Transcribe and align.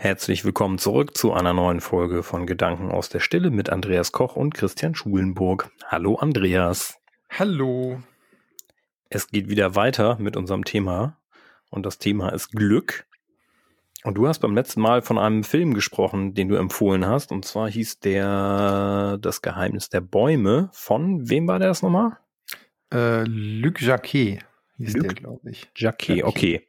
Herzlich 0.00 0.44
willkommen 0.44 0.78
zurück 0.78 1.16
zu 1.16 1.32
einer 1.32 1.52
neuen 1.52 1.80
Folge 1.80 2.22
von 2.22 2.46
Gedanken 2.46 2.92
aus 2.92 3.08
der 3.08 3.18
Stille 3.18 3.50
mit 3.50 3.68
Andreas 3.68 4.12
Koch 4.12 4.36
und 4.36 4.54
Christian 4.54 4.94
Schulenburg. 4.94 5.72
Hallo 5.88 6.14
Andreas. 6.14 7.00
Hallo. 7.28 8.00
Es 9.10 9.26
geht 9.26 9.48
wieder 9.48 9.74
weiter 9.74 10.16
mit 10.20 10.36
unserem 10.36 10.64
Thema 10.64 11.18
und 11.70 11.84
das 11.84 11.98
Thema 11.98 12.28
ist 12.28 12.52
Glück. 12.52 13.08
Und 14.04 14.14
du 14.14 14.28
hast 14.28 14.38
beim 14.38 14.54
letzten 14.54 14.82
Mal 14.82 15.02
von 15.02 15.18
einem 15.18 15.42
Film 15.42 15.74
gesprochen, 15.74 16.32
den 16.32 16.48
du 16.48 16.54
empfohlen 16.54 17.04
hast 17.04 17.32
und 17.32 17.44
zwar 17.44 17.68
hieß 17.68 17.98
der 17.98 19.18
Das 19.20 19.42
Geheimnis 19.42 19.88
der 19.88 20.00
Bäume 20.00 20.70
von 20.72 21.28
wem 21.28 21.48
war 21.48 21.58
der 21.58 21.70
das 21.70 21.82
nochmal? 21.82 22.18
Äh, 22.94 23.24
Luc 23.24 23.82
Jacquet 23.82 24.38
hieß 24.76 24.94
Luc 24.94 25.02
der, 25.02 25.14
glaube 25.14 25.50
ich. 25.50 25.68
Jacquet, 25.74 26.22
okay. 26.22 26.68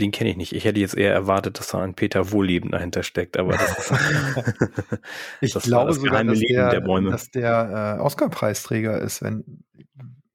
Den 0.00 0.10
kenne 0.10 0.30
ich 0.30 0.36
nicht. 0.36 0.52
Ich 0.52 0.64
hätte 0.64 0.80
jetzt 0.80 0.96
eher 0.96 1.12
erwartet, 1.12 1.58
dass 1.58 1.68
da 1.68 1.80
ein 1.82 1.94
Peter 1.94 2.32
Wohlleben 2.32 2.72
dahinter 2.72 3.02
steckt, 3.04 3.36
aber 3.36 3.52
das, 3.52 3.90
Ich 5.40 5.52
das 5.52 5.62
war 5.64 5.68
glaube 5.68 5.88
das 5.90 5.96
sogar, 5.96 6.24
dass 6.24 6.38
Leben 6.38 6.54
der, 6.54 6.70
der 6.70 6.80
Bäume. 6.80 7.10
dass 7.10 7.30
der 7.30 7.96
äh, 7.98 8.02
Oscar-Preisträger 8.02 9.00
ist, 9.00 9.22
wenn 9.22 9.64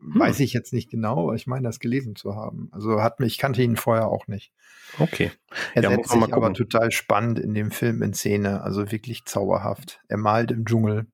Hm. 0.02 0.18
weiß 0.18 0.40
ich 0.40 0.54
jetzt 0.54 0.72
nicht 0.72 0.90
genau, 0.90 1.24
aber 1.24 1.36
ich 1.36 1.46
meine 1.46 1.68
das 1.68 1.80
gelesen 1.80 2.16
zu 2.16 2.34
haben. 2.36 2.70
Also 2.72 3.02
hat 3.04 3.20
mich, 3.20 3.34
ich 3.34 3.38
kannte 3.38 3.62
ihn 3.62 3.76
vorher 3.76 4.08
auch 4.08 4.28
nicht. 4.28 4.54
okay. 4.98 5.32
Er 5.74 5.84
Ja, 5.84 5.90
setzt 5.90 6.12
sich 6.12 6.22
aber 6.24 6.32
gucken. 6.32 6.54
total 6.54 6.92
spannend 6.92 7.38
in 7.38 7.54
dem 7.54 7.70
Film 7.72 8.02
in 8.02 8.14
Szene, 8.14 8.62
also 8.64 8.92
wirklich 8.94 9.26
zauberhaft. 9.26 10.00
Er 10.08 10.18
malt 10.18 10.52
im 10.52 10.66
Dschungel. 10.66 11.08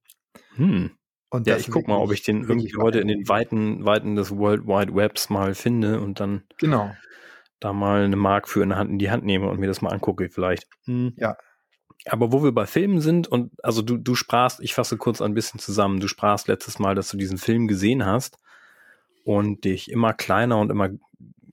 Hm. 0.55 0.91
Und 1.31 1.47
Ja, 1.47 1.57
ich 1.57 1.71
guck 1.71 1.87
mal, 1.87 1.97
ob 1.97 2.11
ich 2.13 2.21
den 2.21 2.47
wirklich 2.47 2.73
irgendwie 2.73 2.83
heute 2.83 2.99
in 2.99 3.07
den 3.07 3.27
Weiten, 3.27 3.83
Weiten 3.85 4.15
des 4.15 4.29
World 4.37 4.67
Wide 4.67 4.93
Webs 4.95 5.29
mal 5.31 5.55
finde 5.55 5.99
und 5.99 6.19
dann 6.19 6.43
Genau. 6.59 6.95
Da 7.59 7.73
mal 7.73 8.03
eine 8.03 8.15
Mark 8.15 8.47
für 8.47 8.63
in, 8.63 8.69
der 8.69 8.77
Hand, 8.77 8.91
in 8.91 8.99
die 8.99 9.11
Hand 9.11 9.23
nehme 9.25 9.49
und 9.49 9.59
mir 9.59 9.67
das 9.67 9.81
mal 9.81 9.91
angucke 9.91 10.29
vielleicht. 10.29 10.67
Hm. 10.85 11.13
Ja. 11.17 11.37
Aber 12.07 12.31
wo 12.31 12.43
wir 12.43 12.51
bei 12.51 12.65
Filmen 12.65 13.01
sind 13.01 13.27
und 13.27 13.51
also 13.63 13.81
du, 13.81 13.97
du 13.97 14.15
sprachst, 14.15 14.59
ich 14.61 14.73
fasse 14.73 14.97
kurz 14.97 15.21
ein 15.21 15.33
bisschen 15.33 15.59
zusammen, 15.59 15.99
du 15.99 16.07
sprachst 16.07 16.47
letztes 16.47 16.77
Mal, 16.79 16.93
dass 16.93 17.09
du 17.09 17.17
diesen 17.17 17.37
Film 17.37 17.67
gesehen 17.67 18.05
hast 18.05 18.37
und 19.23 19.63
dich 19.63 19.89
immer 19.89 20.13
kleiner 20.13 20.59
und 20.59 20.69
immer, 20.69 20.89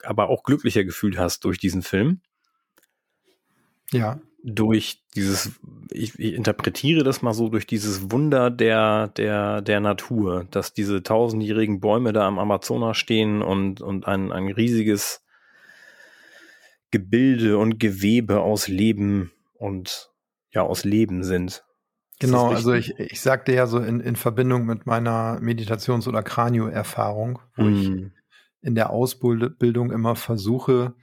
aber 0.02 0.28
auch 0.28 0.42
glücklicher 0.42 0.84
gefühlt 0.84 1.18
hast 1.18 1.44
durch 1.44 1.58
diesen 1.58 1.82
Film. 1.82 2.20
Ja. 3.92 4.20
durch 4.42 5.02
dieses, 5.14 5.52
ich, 5.90 6.18
ich 6.18 6.34
interpretiere 6.34 7.04
das 7.04 7.22
mal 7.22 7.34
so, 7.34 7.48
durch 7.48 7.66
dieses 7.66 8.10
Wunder 8.10 8.50
der, 8.50 9.08
der, 9.08 9.60
der 9.60 9.80
Natur, 9.80 10.46
dass 10.50 10.72
diese 10.72 11.02
tausendjährigen 11.02 11.80
Bäume 11.80 12.12
da 12.12 12.26
am 12.26 12.38
Amazonas 12.38 12.96
stehen 12.96 13.42
und, 13.42 13.80
und 13.80 14.06
ein, 14.08 14.32
ein 14.32 14.48
riesiges 14.48 15.21
Gebilde 16.92 17.58
und 17.58 17.80
Gewebe 17.80 18.40
aus 18.40 18.68
Leben 18.68 19.32
und 19.54 20.10
ja, 20.52 20.62
aus 20.62 20.84
Leben 20.84 21.24
sind. 21.24 21.64
Genau, 22.20 22.50
also 22.50 22.72
ich, 22.72 22.96
ich 23.00 23.20
sagte 23.20 23.52
ja 23.52 23.66
so 23.66 23.80
in, 23.80 23.98
in 23.98 24.14
Verbindung 24.14 24.64
mit 24.64 24.86
meiner 24.86 25.40
Meditations- 25.40 26.06
oder 26.06 26.22
Kranio-Erfahrung, 26.22 27.40
wo 27.56 27.68
ich 27.68 27.88
Hm, 27.88 28.12
in 28.60 28.76
der 28.76 28.90
Ausbildung 28.90 29.90
immer 29.90 30.14
versuche, 30.14 30.94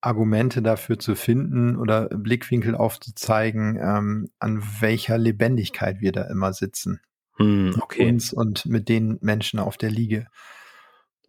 Argumente 0.00 0.60
dafür 0.60 0.98
zu 0.98 1.14
finden 1.14 1.76
oder 1.76 2.08
Blickwinkel 2.08 2.74
aufzuzeigen, 2.74 3.78
ähm, 3.80 4.30
an 4.40 4.62
welcher 4.80 5.18
Lebendigkeit 5.18 6.00
wir 6.00 6.10
da 6.10 6.24
immer 6.24 6.52
sitzen. 6.52 7.00
hm, 7.36 7.76
okay. 7.80 8.08
Uns 8.08 8.32
und 8.32 8.66
mit 8.66 8.88
den 8.88 9.18
Menschen 9.20 9.60
auf 9.60 9.76
der 9.76 9.90
Liege. 9.90 10.26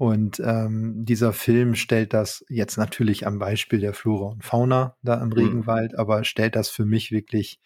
Und 0.02 0.42
ähm, 0.44 1.06
dieser 1.06 1.32
Film 1.32 1.76
stellt 1.76 2.16
das 2.16 2.44
jetzt 2.50 2.76
natürlich 2.76 3.28
am 3.28 3.38
Beispiel 3.38 3.80
der 3.80 3.94
Flora 3.94 4.32
und 4.32 4.44
Fauna 4.44 4.98
da 5.04 5.22
im 5.22 5.28
Mhm. 5.28 5.34
Regenwald, 5.34 5.96
aber 5.96 6.24
stellt 6.24 6.56
das 6.56 6.70
für 6.70 6.86
mich 6.86 7.12
wirklich 7.12 7.60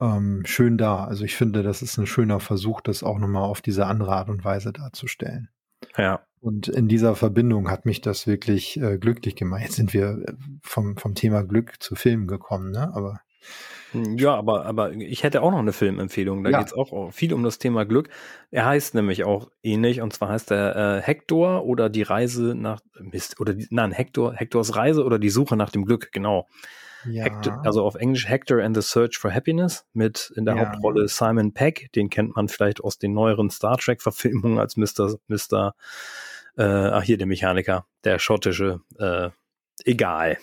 ähm, 0.00 0.42
schön 0.46 0.78
dar. 0.78 1.06
Also 1.06 1.24
ich 1.24 1.36
finde, 1.36 1.62
das 1.62 1.82
ist 1.82 1.98
ein 1.98 2.06
schöner 2.06 2.40
Versuch, 2.40 2.80
das 2.80 3.02
auch 3.02 3.18
nochmal 3.18 3.42
auf 3.42 3.60
diese 3.60 3.84
andere 3.84 4.12
Art 4.16 4.30
und 4.30 4.42
Weise 4.42 4.72
darzustellen. 4.72 5.50
Ja, 5.98 6.26
Und 6.40 6.68
in 6.68 6.88
dieser 6.88 7.14
Verbindung 7.14 7.70
hat 7.70 7.84
mich 7.84 8.00
das 8.00 8.26
wirklich 8.26 8.78
äh, 8.80 8.96
glücklich 8.96 9.36
gemacht. 9.36 9.64
Jetzt 9.64 9.76
sind 9.76 9.92
wir 9.92 10.24
äh, 10.26 10.32
vom, 10.62 10.96
vom 10.96 11.14
Thema 11.14 11.42
Glück 11.42 11.74
zu 11.78 11.94
Filmen 11.94 12.26
gekommen, 12.26 12.70
ne? 12.70 12.94
Aber 12.94 13.20
Ja, 13.92 14.34
aber, 14.34 14.66
aber 14.66 14.92
ich 14.92 15.22
hätte 15.22 15.42
auch 15.42 15.50
noch 15.50 15.58
eine 15.60 15.72
Filmempfehlung. 15.72 16.44
Da 16.44 16.50
Ja. 16.50 16.58
geht's 16.58 16.72
auch 16.74 17.12
viel 17.12 17.32
um 17.32 17.42
das 17.42 17.58
Thema 17.58 17.84
Glück. 17.84 18.08
Er 18.50 18.66
heißt 18.66 18.94
nämlich 18.94 19.24
auch 19.24 19.50
ähnlich, 19.62 20.00
und 20.02 20.12
zwar 20.12 20.28
heißt 20.28 20.50
er 20.50 20.98
äh, 20.98 21.02
Hector 21.02 21.64
oder 21.64 21.88
die 21.88 22.02
Reise 22.02 22.54
nach 22.54 22.80
Mist, 23.00 23.40
oder 23.40 23.54
die, 23.54 23.66
nein, 23.70 23.92
Hector, 23.92 24.34
Hectors 24.34 24.76
Reise 24.76 25.04
oder 25.04 25.18
die 25.18 25.30
Suche 25.30 25.56
nach 25.56 25.70
dem 25.70 25.84
Glück, 25.86 26.10
genau. 26.12 26.46
ja, 27.08 27.24
Hector, 27.24 27.64
also 27.64 27.84
auf 27.84 27.94
Englisch 27.94 28.28
Hector 28.28 28.60
and 28.62 28.76
the 28.76 28.82
Search 28.82 29.16
for 29.16 29.32
Happiness 29.32 29.86
mit 29.94 30.32
in 30.36 30.44
der 30.44 30.56
Ja. 30.56 30.60
Hauptrolle 30.62 31.08
Simon 31.08 31.54
Peck, 31.54 31.90
den 31.94 32.10
kennt 32.10 32.34
man 32.36 32.48
vielleicht 32.48 32.82
aus 32.82 32.98
den 32.98 33.12
neueren 33.14 33.48
Star 33.50 33.78
Trek-Verfilmungen 33.78 34.58
als 34.58 34.76
Mr. 34.76 35.16
Mr. 35.28 35.74
Äh, 36.58 36.62
ach 36.64 37.02
hier 37.02 37.16
der 37.18 37.26
Mechaniker, 37.26 37.86
der 38.04 38.18
schottische, 38.18 38.80
äh, 38.98 39.30
egal. 39.84 40.36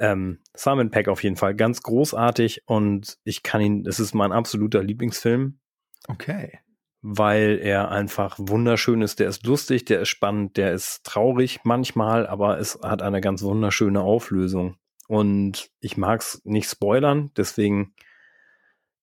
Ähm, 0.00 0.38
Simon 0.54 0.90
Peck 0.90 1.08
auf 1.08 1.22
jeden 1.22 1.36
Fall 1.36 1.54
ganz 1.54 1.82
großartig 1.82 2.62
und 2.66 3.18
ich 3.22 3.42
kann 3.42 3.60
ihn, 3.60 3.86
es 3.86 4.00
ist 4.00 4.14
mein 4.14 4.32
absoluter 4.32 4.82
Lieblingsfilm, 4.82 5.60
okay. 6.08 6.58
weil 7.02 7.58
er 7.62 7.90
einfach 7.90 8.36
wunderschön 8.38 9.02
ist. 9.02 9.20
Der 9.20 9.28
ist 9.28 9.44
lustig, 9.46 9.84
der 9.84 10.00
ist 10.00 10.08
spannend, 10.08 10.56
der 10.56 10.72
ist 10.72 11.04
traurig 11.04 11.60
manchmal, 11.64 12.26
aber 12.26 12.58
es 12.58 12.78
hat 12.82 13.02
eine 13.02 13.20
ganz 13.20 13.42
wunderschöne 13.42 14.00
Auflösung. 14.00 14.76
Und 15.06 15.70
ich 15.80 15.98
mag 15.98 16.22
es 16.22 16.40
nicht 16.44 16.70
spoilern, 16.70 17.30
deswegen 17.36 17.94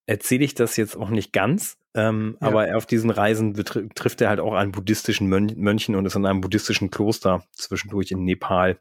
erzähle 0.07 0.45
ich 0.45 0.55
das 0.55 0.77
jetzt 0.77 0.95
auch 0.95 1.09
nicht 1.09 1.31
ganz. 1.31 1.77
Ähm, 1.93 2.37
Ja. 2.41 2.47
Aber 2.47 2.75
auf 2.75 2.85
diesen 2.87 3.09
Reisen 3.09 3.53
trifft 3.53 4.21
er 4.21 4.29
halt 4.29 4.39
auch 4.39 4.53
einen 4.53 4.71
buddhistischen 4.71 5.27
Mön 5.27 5.53
Mönchen 5.57 5.95
und 5.95 6.05
ist 6.05 6.15
in 6.15 6.25
einem 6.25 6.41
buddhistischen 6.41 6.89
Kloster 6.89 7.43
zwischendurch 7.51 8.11
in 8.11 8.23
Nepal. 8.23 8.79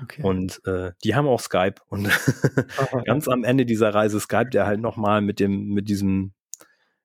Okay. 0.00 0.22
Und 0.22 0.64
äh, 0.66 0.92
die 1.04 1.14
haben 1.14 1.26
auch 1.26 1.40
Skype. 1.40 1.76
Und 1.88 2.08
ganz 3.04 3.28
am 3.28 3.44
Ende 3.44 3.66
dieser 3.66 3.94
Reise 3.94 4.20
Skype 4.20 4.50
er 4.54 4.66
halt 4.66 4.80
nochmal 4.80 5.20
mit 5.20 5.40
dem, 5.40 5.68
mit 5.68 5.88
diesem, 5.88 6.32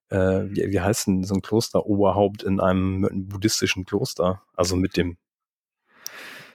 äh, 0.09 0.43
wie, 0.49 0.71
wie 0.71 0.79
heißt 0.79 1.07
denn 1.07 1.23
so 1.23 1.35
ein 1.35 1.41
Klosteroberhaupt 1.41 2.43
in 2.43 2.59
einem 2.59 3.07
buddhistischen 3.27 3.85
Kloster? 3.85 4.43
Also 4.53 4.75
mit 4.75 4.97
dem 4.97 5.17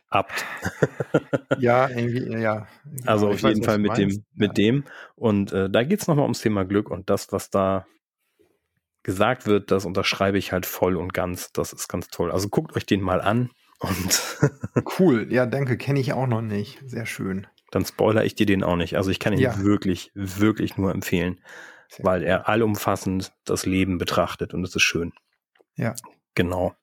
Abt. 0.09 0.45
ja, 1.59 1.89
irgendwie, 1.89 2.39
ja. 2.39 2.67
genau, 2.85 3.11
Also 3.11 3.29
auf 3.31 3.41
jeden 3.41 3.63
Fall 3.63 3.79
mit 3.79 3.97
dem, 3.97 4.09
meinst. 4.09 4.23
mit 4.35 4.59
ja. 4.59 4.65
dem. 4.65 4.85
Und 5.15 5.53
äh, 5.53 5.71
da 5.71 5.85
geht's 5.85 6.07
nochmal 6.07 6.25
ums 6.25 6.43
Thema 6.43 6.65
Glück 6.65 6.91
und 6.91 7.09
das, 7.09 7.33
was 7.33 7.49
da 7.49 7.87
gesagt 9.03 9.47
wird, 9.47 9.71
das 9.71 9.85
unterschreibe 9.85 10.39
ich 10.39 10.53
halt 10.53 10.67
voll 10.67 10.97
und 10.97 11.15
ganz. 11.15 11.53
Das 11.53 11.73
ist 11.73 11.89
ganz 11.89 12.09
toll. 12.09 12.31
Also 12.31 12.49
guckt 12.49 12.77
euch 12.77 12.87
den 12.87 13.01
mal 13.01 13.21
an 13.21 13.51
und 13.83 14.39
Cool, 14.99 15.27
ja, 15.33 15.47
danke, 15.47 15.77
kenne 15.77 16.01
ich 16.01 16.13
auch 16.13 16.27
noch 16.27 16.43
nicht. 16.43 16.81
Sehr 16.87 17.07
schön. 17.07 17.47
dann 17.71 17.85
spoiler 17.85 18.25
ich 18.25 18.35
dir 18.35 18.47
den 18.47 18.63
auch 18.65 18.77
nicht. 18.77 18.97
Also 18.97 19.11
ich 19.11 19.19
kann 19.19 19.33
ihn 19.33 19.39
Ja. 19.41 19.59
wirklich, 19.63 20.11
wirklich 20.15 20.77
nur 20.77 20.93
empfehlen, 20.93 21.41
Sehr 21.89 22.05
weil 22.05 22.23
er 22.23 22.49
allumfassend 22.49 23.33
das 23.45 23.67
Leben 23.67 23.99
betrachtet 23.99 24.55
und 24.55 24.65
es 24.65 24.75
ist 24.77 24.83
schön. 24.83 25.13
Ja. 25.77 25.95
Genau. 26.35 26.75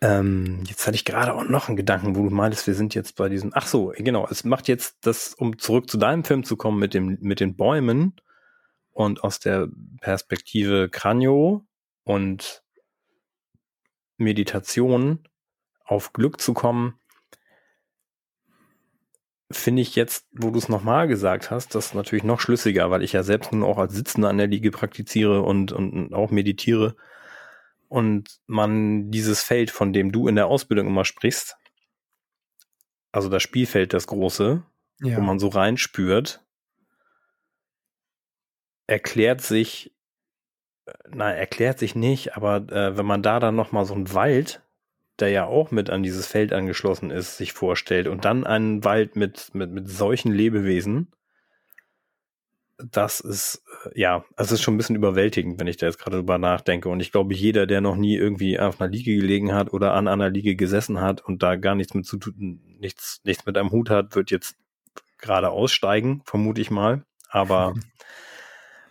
Ähm, 0.00 0.62
jetzt 0.66 0.86
hatte 0.86 0.96
ich 0.96 1.04
gerade 1.04 1.32
auch 1.34 1.44
noch 1.44 1.68
einen 1.68 1.76
Gedanken, 1.76 2.16
wo 2.16 2.28
du 2.28 2.34
meintest, 2.34 2.66
wir 2.66 2.74
sind 2.74 2.94
jetzt 2.94 3.16
bei 3.16 3.28
diesem. 3.28 3.52
Ach 3.54 3.66
so, 3.66 3.92
genau. 3.96 4.26
Es 4.30 4.44
macht 4.44 4.68
jetzt 4.68 4.98
das, 5.06 5.32
um 5.34 5.58
zurück 5.58 5.88
zu 5.88 5.96
deinem 5.96 6.24
Film 6.24 6.44
zu 6.44 6.56
kommen 6.56 6.78
mit 6.78 6.92
dem 6.92 7.16
mit 7.20 7.40
den 7.40 7.56
Bäumen 7.56 8.14
und 8.90 9.24
aus 9.24 9.38
der 9.40 9.68
Perspektive 10.02 10.90
Kranio 10.90 11.64
und 12.02 12.62
Meditation 14.16 15.26
auf 15.84 16.12
Glück 16.12 16.40
zu 16.40 16.54
kommen, 16.54 16.98
finde 19.50 19.82
ich 19.82 19.94
jetzt, 19.94 20.26
wo 20.32 20.50
du 20.50 20.58
es 20.58 20.68
nochmal 20.68 21.06
gesagt 21.06 21.50
hast, 21.50 21.74
das 21.74 21.94
natürlich 21.94 22.24
noch 22.24 22.40
schlüssiger, 22.40 22.90
weil 22.90 23.02
ich 23.02 23.12
ja 23.12 23.22
selbst 23.22 23.52
nun 23.52 23.62
auch 23.62 23.78
als 23.78 23.92
Sitzender 23.94 24.28
an 24.28 24.38
der 24.38 24.46
Liege 24.46 24.70
praktiziere 24.70 25.42
und, 25.42 25.72
und 25.72 26.12
auch 26.14 26.30
meditiere 26.30 26.96
und 27.88 28.40
man 28.46 29.10
dieses 29.10 29.42
Feld, 29.42 29.70
von 29.70 29.92
dem 29.92 30.10
du 30.10 30.26
in 30.26 30.34
der 30.34 30.46
Ausbildung 30.46 30.86
immer 30.86 31.04
sprichst, 31.04 31.56
also 33.12 33.28
das 33.28 33.42
Spielfeld, 33.42 33.92
das 33.92 34.06
große, 34.06 34.64
Ja. 35.00 35.16
wo 35.16 35.20
man 35.20 35.38
so 35.38 35.48
reinspürt, 35.48 36.44
erklärt 38.86 39.40
sich, 39.40 39.94
nein, 41.08 41.36
erklärt 41.36 41.78
sich 41.78 41.94
nicht, 41.94 42.36
aber 42.36 42.56
äh, 42.70 42.96
wenn 42.96 43.06
man 43.06 43.22
da 43.22 43.40
dann 43.40 43.56
nochmal 43.56 43.84
so 43.84 43.94
einen 43.94 44.12
Wald, 44.12 44.62
der 45.18 45.28
ja 45.28 45.46
auch 45.46 45.70
mit 45.70 45.90
an 45.90 46.02
dieses 46.02 46.26
Feld 46.26 46.52
angeschlossen 46.52 47.10
ist, 47.10 47.36
sich 47.36 47.52
vorstellt 47.52 48.08
und 48.08 48.24
dann 48.24 48.44
einen 48.44 48.84
Wald 48.84 49.16
mit, 49.16 49.54
mit, 49.54 49.70
mit 49.70 49.88
solchen 49.88 50.32
Lebewesen, 50.32 51.12
das 52.78 53.20
ist, 53.20 53.62
äh, 53.86 54.00
ja, 54.00 54.24
es 54.36 54.50
ist 54.52 54.62
schon 54.62 54.74
ein 54.74 54.78
bisschen 54.78 54.96
überwältigend, 54.96 55.60
wenn 55.60 55.66
ich 55.66 55.76
da 55.76 55.86
jetzt 55.86 55.98
gerade 55.98 56.16
drüber 56.16 56.38
nachdenke. 56.38 56.88
Und 56.88 57.00
ich 57.00 57.12
glaube, 57.12 57.34
jeder, 57.34 57.66
der 57.66 57.80
noch 57.80 57.96
nie 57.96 58.16
irgendwie 58.16 58.58
auf 58.58 58.80
einer 58.80 58.90
Liege 58.90 59.14
gelegen 59.14 59.54
hat 59.54 59.72
oder 59.72 59.94
an 59.94 60.08
einer 60.08 60.30
Liege 60.30 60.56
gesessen 60.56 61.00
hat 61.00 61.24
und 61.24 61.42
da 61.42 61.56
gar 61.56 61.74
nichts 61.74 61.94
mit 61.94 62.06
zu 62.06 62.16
tun, 62.18 62.60
nichts, 62.80 63.20
nichts 63.24 63.46
mit 63.46 63.56
einem 63.56 63.70
Hut 63.70 63.90
hat, 63.90 64.16
wird 64.16 64.30
jetzt 64.30 64.56
gerade 65.18 65.50
aussteigen, 65.50 66.22
vermute 66.24 66.60
ich 66.60 66.70
mal. 66.70 67.04
Aber 67.28 67.74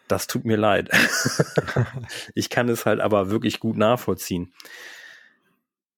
das 0.07 0.27
tut 0.27 0.45
mir 0.45 0.57
leid. 0.57 0.89
ich 2.35 2.49
kann 2.49 2.69
es 2.69 2.85
halt 2.85 2.99
aber 2.99 3.29
wirklich 3.29 3.59
gut 3.59 3.77
nachvollziehen. 3.77 4.53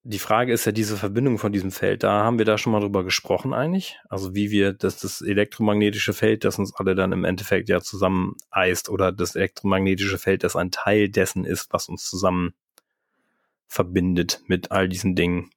Die 0.08 0.20
Frage 0.20 0.54
ist 0.54 0.66
ja 0.66 0.72
diese 0.72 0.98
Verbindung 0.98 1.40
von 1.40 1.52
diesem 1.52 1.72
Feld. 1.72 2.04
Da 2.04 2.24
haben 2.24 2.38
wir 2.38 2.46
da 2.46 2.60
schon 2.60 2.72
mal 2.72 2.80
drüber 2.80 3.04
gesprochen 3.04 3.56
eigentlich. 3.56 3.98
Also 4.08 4.36
wie 4.36 4.52
wir, 4.52 4.72
dass 4.72 5.00
das 5.00 5.22
elektromagnetische 5.22 6.14
Feld, 6.14 6.44
das 6.44 6.60
uns 6.60 6.76
alle 6.76 6.94
dann 6.94 7.12
im 7.12 7.24
Endeffekt 7.24 7.70
ja 7.70 7.82
zusammen 7.82 8.36
eist 8.52 8.90
oder 8.90 9.12
das 9.12 9.36
elektromagnetische 9.36 10.20
Feld, 10.20 10.44
das 10.44 10.56
ein 10.56 10.70
Teil 10.70 11.10
dessen 11.10 11.44
ist, 11.44 11.74
was 11.74 11.90
uns 11.90 12.08
zusammen 12.08 12.54
verbindet 13.68 14.42
mit 14.46 14.72
all 14.72 14.88
diesen 14.88 15.16
Dingen. 15.16 15.50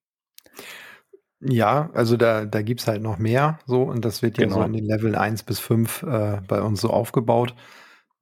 Ja, 1.40 1.90
also 1.92 2.16
da, 2.16 2.46
da 2.46 2.62
gibt's 2.62 2.86
halt 2.88 3.02
noch 3.02 3.18
mehr 3.18 3.60
so 3.66 3.82
und 3.82 4.04
das 4.04 4.22
wird 4.22 4.38
ja 4.38 4.44
genau. 4.44 4.56
so 4.56 4.62
in 4.62 4.72
den 4.72 4.86
Level 4.86 5.14
1 5.14 5.44
bis 5.44 5.60
5 5.60 6.02
äh, 6.02 6.40
bei 6.48 6.62
uns 6.62 6.80
so 6.80 6.90
aufgebaut. 6.90 7.54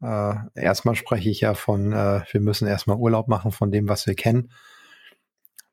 Äh, 0.03 0.35
erstmal 0.55 0.95
spreche 0.95 1.31
ich 1.31 1.41
ja 1.41 1.55
von, 1.55 1.93
äh, 1.93 2.23
wir 2.31 2.41
müssen 2.41 2.69
erstmal 2.69 2.99
Urlaub 2.99 3.29
machen 3.29 3.53
von 3.53 3.71
dem, 3.71 3.89
was 3.89 4.07
wir 4.07 4.15
kennen. 4.15 4.51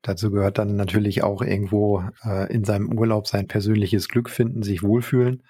Dazu 0.02 0.32
gehört 0.32 0.58
dann 0.58 0.76
natürlich 0.76 1.24
auch 1.24 1.42
irgendwo 1.42 2.04
äh, 2.26 2.54
in 2.54 2.66
seinem 2.66 2.92
Urlaub 2.98 3.28
sein 3.28 3.48
persönliches 3.48 4.10
Glück 4.10 4.30
finden, 4.30 4.62
sich 4.62 4.84
wohlfühlen, 4.84 5.44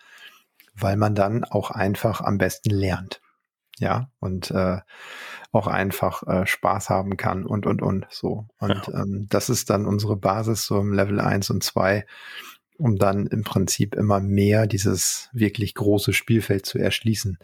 weil 0.75 0.95
man 0.95 1.15
dann 1.15 1.43
auch 1.43 1.71
einfach 1.71 2.21
am 2.21 2.37
besten 2.37 2.69
lernt. 2.69 3.21
Ja, 3.79 4.11
und 4.19 4.51
äh, 4.51 4.77
auch 5.51 5.65
einfach 5.65 6.21
äh, 6.27 6.45
Spaß 6.45 6.91
haben 6.91 7.17
kann 7.17 7.43
und, 7.45 7.65
und, 7.65 7.81
und 7.81 8.05
so. 8.11 8.45
Und 8.59 8.87
ja. 8.87 9.01
ähm, 9.01 9.25
das 9.29 9.49
ist 9.49 9.71
dann 9.71 9.87
unsere 9.87 10.15
Basis 10.15 10.67
so 10.67 10.79
im 10.79 10.93
Level 10.93 11.19
1 11.19 11.49
und 11.49 11.63
2, 11.63 12.05
um 12.77 12.97
dann 12.97 13.25
im 13.25 13.43
Prinzip 13.43 13.95
immer 13.95 14.19
mehr 14.19 14.67
dieses 14.67 15.29
wirklich 15.33 15.73
große 15.73 16.13
Spielfeld 16.13 16.67
zu 16.67 16.77
erschließen. 16.77 17.39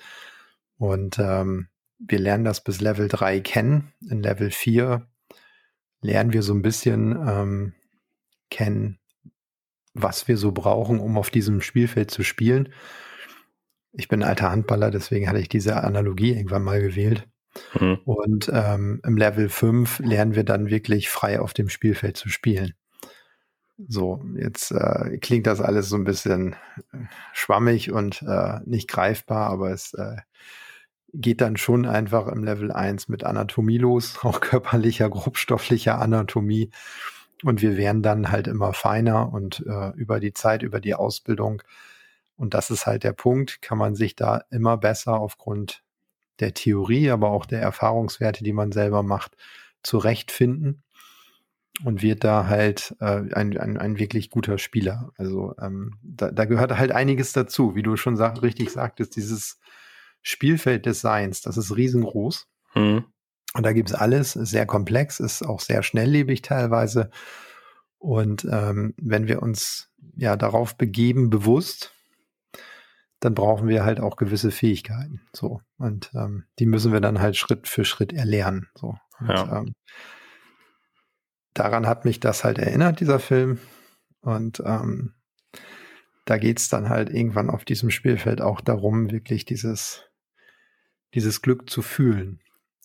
Und 0.80 1.20
ähm, 1.20 1.68
wir 2.00 2.20
lernen 2.20 2.46
das 2.46 2.64
bis 2.64 2.82
Level 2.82 3.08
3 3.10 3.42
kennen. 3.42 3.94
In 4.10 4.24
Level 4.24 4.50
4 4.50 5.06
lernen 6.02 6.34
wir 6.34 6.42
so 6.42 6.54
ein 6.54 6.62
bisschen 6.62 7.12
ähm, 7.12 7.74
kennen, 8.50 8.98
was 9.94 10.28
wir 10.28 10.38
so 10.38 10.54
brauchen, 10.54 11.00
um 11.00 11.18
auf 11.18 11.30
diesem 11.30 11.62
Spielfeld 11.62 12.10
zu 12.10 12.24
spielen. 12.24 12.70
Ich 13.92 14.08
bin 14.08 14.24
alter 14.24 14.52
Handballer, 14.52 14.92
deswegen 14.92 15.28
hatte 15.28 15.40
ich 15.40 15.50
diese 15.50 15.84
Analogie 15.84 16.32
irgendwann 16.32 16.64
mal 16.64 16.82
gewählt. 16.82 17.28
Mhm. 17.78 18.00
Und 18.06 18.50
ähm, 18.54 19.02
im 19.04 19.18
Level 19.18 19.50
5 19.50 20.00
lernen 20.00 20.36
wir 20.36 20.46
dann 20.46 20.70
wirklich 20.70 21.10
frei 21.10 21.42
auf 21.42 21.54
dem 21.54 21.68
Spielfeld 21.68 22.16
zu 22.16 22.30
spielen. 22.30 22.74
So, 23.88 24.24
jetzt 24.36 24.72
äh, 24.72 25.18
klingt 25.18 25.48
das 25.48 25.60
alles 25.60 25.90
so 25.90 25.98
ein 25.98 26.04
bisschen 26.04 26.56
schwammig 27.34 27.92
und 27.92 28.22
äh, 28.22 28.60
nicht 28.66 28.90
greifbar, 28.90 29.50
aber 29.50 29.72
es 29.72 29.94
äh, 29.94 30.18
geht 31.14 31.42
dann 31.42 31.58
schon 31.58 31.86
einfach 31.86 32.28
im 32.28 32.44
Level 32.44 32.72
1 32.72 33.08
mit 33.08 33.24
Anatomie 33.24 33.78
los, 33.78 34.20
auch 34.24 34.42
körperlicher, 34.42 35.10
grobstofflicher 35.10 36.00
Anatomie. 36.00 36.72
Und 37.44 37.62
wir 37.62 37.78
werden 37.78 38.04
dann 38.04 38.32
halt 38.32 38.48
immer 38.48 38.74
feiner 38.74 39.32
und 39.32 39.66
äh, 39.66 39.92
über 39.96 40.20
die 40.20 40.34
Zeit, 40.34 40.62
über 40.62 40.82
die 40.82 40.94
Ausbildung. 40.94 41.64
Und 42.36 42.54
das 42.54 42.70
ist 42.70 42.86
halt 42.86 43.04
der 43.04 43.14
Punkt, 43.14 43.62
kann 43.62 43.78
man 43.78 43.96
sich 43.96 44.16
da 44.16 44.44
immer 44.50 44.78
besser 44.78 45.20
aufgrund 45.20 45.84
der 46.40 46.54
Theorie, 46.54 47.12
aber 47.12 47.32
auch 47.32 47.46
der 47.46 47.62
Erfahrungswerte, 47.62 48.44
die 48.44 48.54
man 48.54 48.72
selber 48.72 49.04
macht, 49.04 49.36
zurechtfinden 49.84 50.84
und 51.84 52.02
wird 52.02 52.24
da 52.24 52.48
halt 52.48 52.96
äh, 53.00 53.34
ein, 53.34 53.58
ein, 53.58 53.78
ein 53.78 54.00
wirklich 54.00 54.30
guter 54.30 54.58
Spieler. 54.58 55.12
Also 55.18 55.56
ähm, 55.62 55.94
da, 56.02 56.32
da 56.32 56.46
gehört 56.46 56.78
halt 56.78 56.92
einiges 56.92 57.32
dazu, 57.32 57.76
wie 57.76 57.84
du 57.84 57.96
schon 57.96 58.18
sag, 58.18 58.42
richtig 58.42 58.72
sagtest, 58.72 59.16
dieses 59.16 59.60
Spielfeld 60.22 60.86
des 60.86 61.02
Seins, 61.02 61.42
das 61.42 61.58
ist 61.58 61.76
riesengroß. 61.76 62.48
Mhm. 62.76 63.06
Und 63.54 63.66
da 63.66 63.74
gibt 63.74 63.90
es 63.90 63.96
alles, 63.96 64.34
sehr 64.34 64.66
komplex, 64.66 65.20
ist 65.20 65.44
auch 65.44 65.60
sehr 65.60 65.82
schnelllebig 65.82 66.42
teilweise. 66.42 67.10
Und 67.98 68.48
ähm, 68.50 68.94
wenn 68.98 69.28
wir 69.28 69.42
uns 69.42 69.90
ja 70.16 70.36
darauf 70.36 70.78
begeben, 70.78 71.30
bewusst, 71.30 71.94
dann 73.20 73.34
brauchen 73.34 73.68
wir 73.68 73.84
halt 73.84 74.00
auch 74.00 74.16
gewisse 74.16 74.52
Fähigkeiten. 74.52 75.22
So. 75.34 75.62
Und 75.78 76.12
ähm, 76.14 76.46
die 76.60 76.66
müssen 76.66 76.94
wir 76.94 77.02
dann 77.02 77.20
halt 77.20 77.36
Schritt 77.36 77.68
für 77.68 77.86
Schritt 77.86 78.14
erlernen. 78.14 78.70
So. 78.76 78.96
Und, 79.20 79.30
ja. 79.30 79.58
ähm, 79.58 79.74
daran 81.54 81.88
hat 81.88 82.06
mich 82.06 82.20
das 82.20 82.44
halt 82.44 82.60
erinnert, 82.60 83.00
dieser 83.00 83.20
Film. 83.20 83.60
Und 84.22 84.62
ähm, 84.66 85.16
da 86.26 86.38
geht's 86.38 86.70
dann 86.70 86.90
halt 86.90 87.10
irgendwann 87.10 87.50
auf 87.50 87.66
diesem 87.66 87.90
Spielfeld 87.90 88.42
auch 88.42 88.62
darum, 88.62 89.12
wirklich 89.12 89.46
dieses, 89.46 90.09
dieses 91.14 91.42
Glück 91.42 91.70
zu 91.70 91.82
fühlen. 91.82 92.40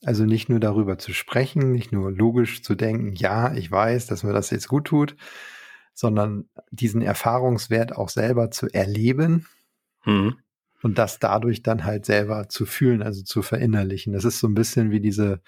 Also 0.05 0.25
nicht 0.25 0.49
nur 0.49 0.61
darüber 0.61 0.99
zu 0.99 1.13
sprechen, 1.13 1.73
nicht 1.73 1.93
nur 1.93 2.11
logisch 2.11 2.63
zu 2.63 2.75
denken, 2.75 3.15
ja, 3.15 3.55
ich 3.55 3.71
weiß, 3.71 4.07
dass 4.07 4.23
mir 4.23 4.33
das 4.33 4.51
jetzt 4.51 4.69
gut 4.69 4.87
tut, 4.87 5.17
sondern 5.95 6.49
diesen 6.71 7.01
Erfahrungswert 7.03 7.97
auch 7.97 8.09
selber 8.09 8.51
zu 8.51 8.69
erleben 8.69 9.47
Mhm. 10.05 10.37
Und 10.83 10.99
das 10.99 11.19
dadurch 11.19 11.63
dann 11.63 11.85
halt 11.85 12.05
selber 12.05 12.49
zu 12.49 12.67
fühlen, 12.67 13.03
also 13.03 13.23
zu 13.23 13.43
verinnerlichen. 13.43 14.13
Das 14.13 14.25
ist 14.25 14.39
so 14.39 14.47
ein 14.47 14.55
bisschen 14.55 14.91
wie 14.91 15.01
diese, 15.01 15.41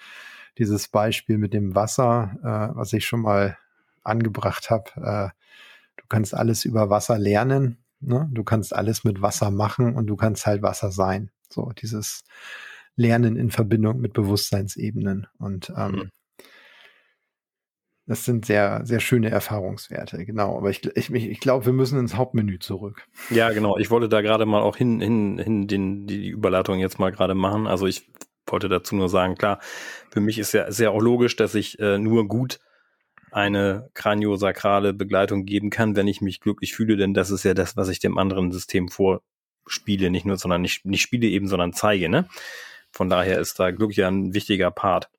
dieses 0.57 0.87
Beispiel 0.87 1.37
mit 1.37 1.53
dem 1.53 1.75
Wasser, 1.75 2.31
äh, 2.41 2.75
was 2.75 2.93
ich 2.93 3.05
schon 3.05 3.21
mal 3.21 3.57
angebracht 4.03 4.71
habe. 4.71 4.89
Äh, 4.95 5.29
du 5.97 6.05
kannst 6.09 6.33
alles 6.33 6.65
über 6.65 6.89
Wasser 6.89 7.19
lernen, 7.19 7.77
ne? 7.99 8.27
du 8.31 8.43
kannst 8.43 8.75
alles 8.75 9.03
mit 9.03 9.21
Wasser 9.21 9.51
machen 9.51 9.95
und 9.95 10.07
du 10.07 10.15
kannst 10.15 10.47
halt 10.47 10.63
Wasser 10.63 10.91
sein. 10.91 11.29
So 11.49 11.71
dieses 11.71 12.23
Lernen 12.97 13.37
in 13.37 13.51
Verbindung 13.51 14.01
mit 14.01 14.11
Bewusstseinsebenen. 14.11 15.27
Und 15.39 15.71
ähm, 15.77 15.91
mhm. 15.91 16.11
Das 18.07 18.23
sind 18.23 18.45
sehr, 18.45 18.85
sehr 18.85 19.01
schöne 19.01 19.29
Erfahrungswerte, 19.29 20.25
genau. 20.25 20.57
Aber 20.57 20.69
ich, 20.69 20.85
ich, 20.95 21.13
ich 21.13 21.39
glaube, 21.41 21.65
wir 21.65 21.73
müssen 21.73 21.99
ins 21.99 22.15
Hauptmenü 22.15 22.57
zurück. 22.57 23.05
Ja, 23.29 23.49
genau. 23.49 23.77
Ich 23.77 23.91
wollte 23.91 24.07
da 24.07 24.21
gerade 24.21 24.45
mal 24.45 24.61
auch 24.61 24.77
hin, 24.77 25.01
hin, 25.01 25.37
hin 25.37 25.67
den, 25.67 26.07
die 26.07 26.29
Überleitung 26.29 26.79
jetzt 26.79 26.99
mal 26.99 27.11
gerade 27.11 27.35
machen. 27.35 27.67
Also 27.67 27.85
ich 27.85 28.09
wollte 28.45 28.69
dazu 28.69 28.95
nur 28.95 29.09
sagen, 29.09 29.35
klar, 29.35 29.59
für 30.09 30.21
mich 30.21 30.39
ist 30.39 30.53
ja 30.53 30.71
sehr 30.71 30.91
auch 30.91 31.01
logisch, 31.01 31.35
dass 31.35 31.53
ich 31.53 31.79
äh, 31.79 31.97
nur 31.97 32.29
gut 32.29 32.59
eine 33.29 33.89
kraniosakrale 33.93 34.93
Begleitung 34.93 35.43
geben 35.43 35.69
kann, 35.69 35.97
wenn 35.97 36.07
ich 36.07 36.21
mich 36.21 36.39
glücklich 36.39 36.73
fühle, 36.73 36.95
denn 36.95 37.13
das 37.13 37.29
ist 37.29 37.43
ja 37.43 37.53
das, 37.53 37.75
was 37.75 37.89
ich 37.89 37.99
dem 37.99 38.17
anderen 38.17 38.53
System 38.53 38.87
vorspiele, 38.87 40.09
nicht 40.09 40.25
nur, 40.25 40.37
sondern 40.37 40.61
nicht, 40.61 40.85
nicht 40.85 41.01
spiele 41.01 41.27
eben, 41.27 41.49
sondern 41.49 41.73
zeige, 41.73 42.07
ne? 42.07 42.29
Von 42.91 43.09
daher 43.09 43.39
ist 43.39 43.59
da 43.59 43.71
Glück 43.71 43.95
ja 43.95 44.07
ein 44.07 44.33
wichtiger 44.33 44.71
Part. 44.71 45.09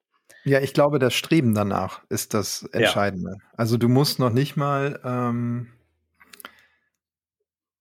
Ja, 0.45 0.61
ich 0.61 0.73
glaube, 0.73 0.99
das 0.99 1.15
Streben 1.15 1.55
danach 1.55 2.03
ist 2.09 2.35
das 2.35 2.63
Entscheidende. 2.73 3.37
Ja. 3.39 3.49
Also 3.57 3.77
du 3.77 3.89
musst 3.89 4.19
noch 4.19 4.33
nicht 4.33 4.57
mal, 4.57 5.01
ähm, 5.05 5.69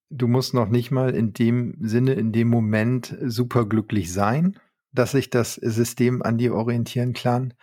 du 0.10 0.28
musst 0.28 0.54
noch 0.54 0.68
nicht 0.68 0.92
mal 0.92 1.16
in 1.16 1.34
dem 1.34 1.78
Sinne, 1.80 2.14
in 2.14 2.32
dem 2.32 2.50
Moment 2.50 3.16
superglücklich 3.22 4.12
sein, 4.12 4.60
dass 4.92 5.12
sich 5.12 5.30
das 5.30 5.56
System 5.56 6.22
an 6.24 6.38
dir 6.38 6.56
orientieren 6.56 7.14
kann, 7.14 7.54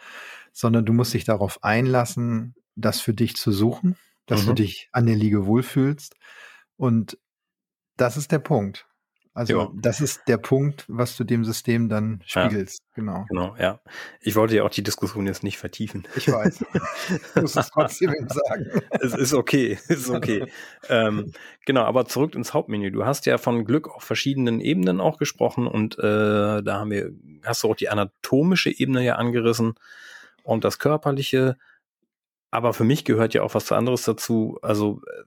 sondern 0.53 0.87
du 0.87 0.93
musst 0.93 1.15
dich 1.15 1.25
darauf 1.25 1.63
einlassen, 1.63 2.55
das 2.77 3.01
für 3.01 3.15
dich 3.15 3.37
zu 3.37 3.53
suchen, 3.53 3.97
dass 4.27 4.43
mhm. 4.43 4.47
du 4.47 4.53
dich 4.55 4.89
an 4.93 5.07
der 5.07 5.17
Liege 5.17 5.47
wohlfühlst. 5.47 6.15
Und 6.77 7.19
das 7.97 8.17
ist 8.17 8.33
der 8.33 8.39
Punkt. 8.39 8.87
Also 9.37 9.59
ja. 9.59 9.71
das 9.75 10.01
ist 10.01 10.23
der 10.29 10.39
Punkt, 10.39 10.85
was 10.87 11.17
du 11.17 11.25
dem 11.25 11.45
System 11.45 11.89
dann 11.89 12.23
spiegelst. 12.25 12.79
Ja. 12.81 12.87
Genau. 12.95 13.25
Genau, 13.29 13.57
ja. 13.59 13.81
Ich 14.21 14.37
wollte 14.37 14.55
ja 14.55 14.63
auch 14.63 14.71
die 14.71 14.85
Diskussion 14.85 15.27
jetzt 15.27 15.43
nicht 15.43 15.59
vertiefen. 15.59 16.07
Ich 16.15 16.29
weiß. 16.29 16.65
du 17.35 17.41
musst 17.41 17.57
es 17.57 17.69
trotzdem 17.71 18.15
sagen. 18.29 18.81
es 18.91 19.13
ist 19.13 19.35
okay, 19.35 19.73
es 19.89 20.03
ist 20.03 20.11
okay. 20.11 20.47
ähm, 20.89 21.33
genau, 21.67 21.83
aber 21.83 22.07
zurück 22.07 22.37
ins 22.37 22.55
Hauptmenü. 22.55 22.93
Du 22.93 23.05
hast 23.05 23.27
ja 23.27 23.37
von 23.37 23.65
Glück 23.65 23.89
auf 23.89 24.05
verschiedenen 24.05 24.61
Ebenen 24.61 25.01
auch 25.01 25.19
gesprochen 25.19 25.67
und 25.67 25.99
äh, 25.99 26.63
da 26.63 26.79
haben 26.79 26.93
wir, 26.93 27.11
hast 27.43 27.65
du 27.65 27.71
auch 27.73 27.77
die 27.77 27.89
anatomische 27.89 28.71
Ebene 28.71 29.03
ja 29.03 29.17
angerissen 29.17 29.75
und 30.45 30.63
das 30.63 30.79
körperliche. 30.79 31.57
Aber 32.53 32.73
für 32.73 32.85
mich 32.85 33.05
gehört 33.05 33.35
ja 33.35 33.43
auch 33.43 33.55
was 33.55 33.73
anderes 33.73 34.05
dazu. 34.05 34.61
Also 34.63 35.03
äh, 35.09 35.23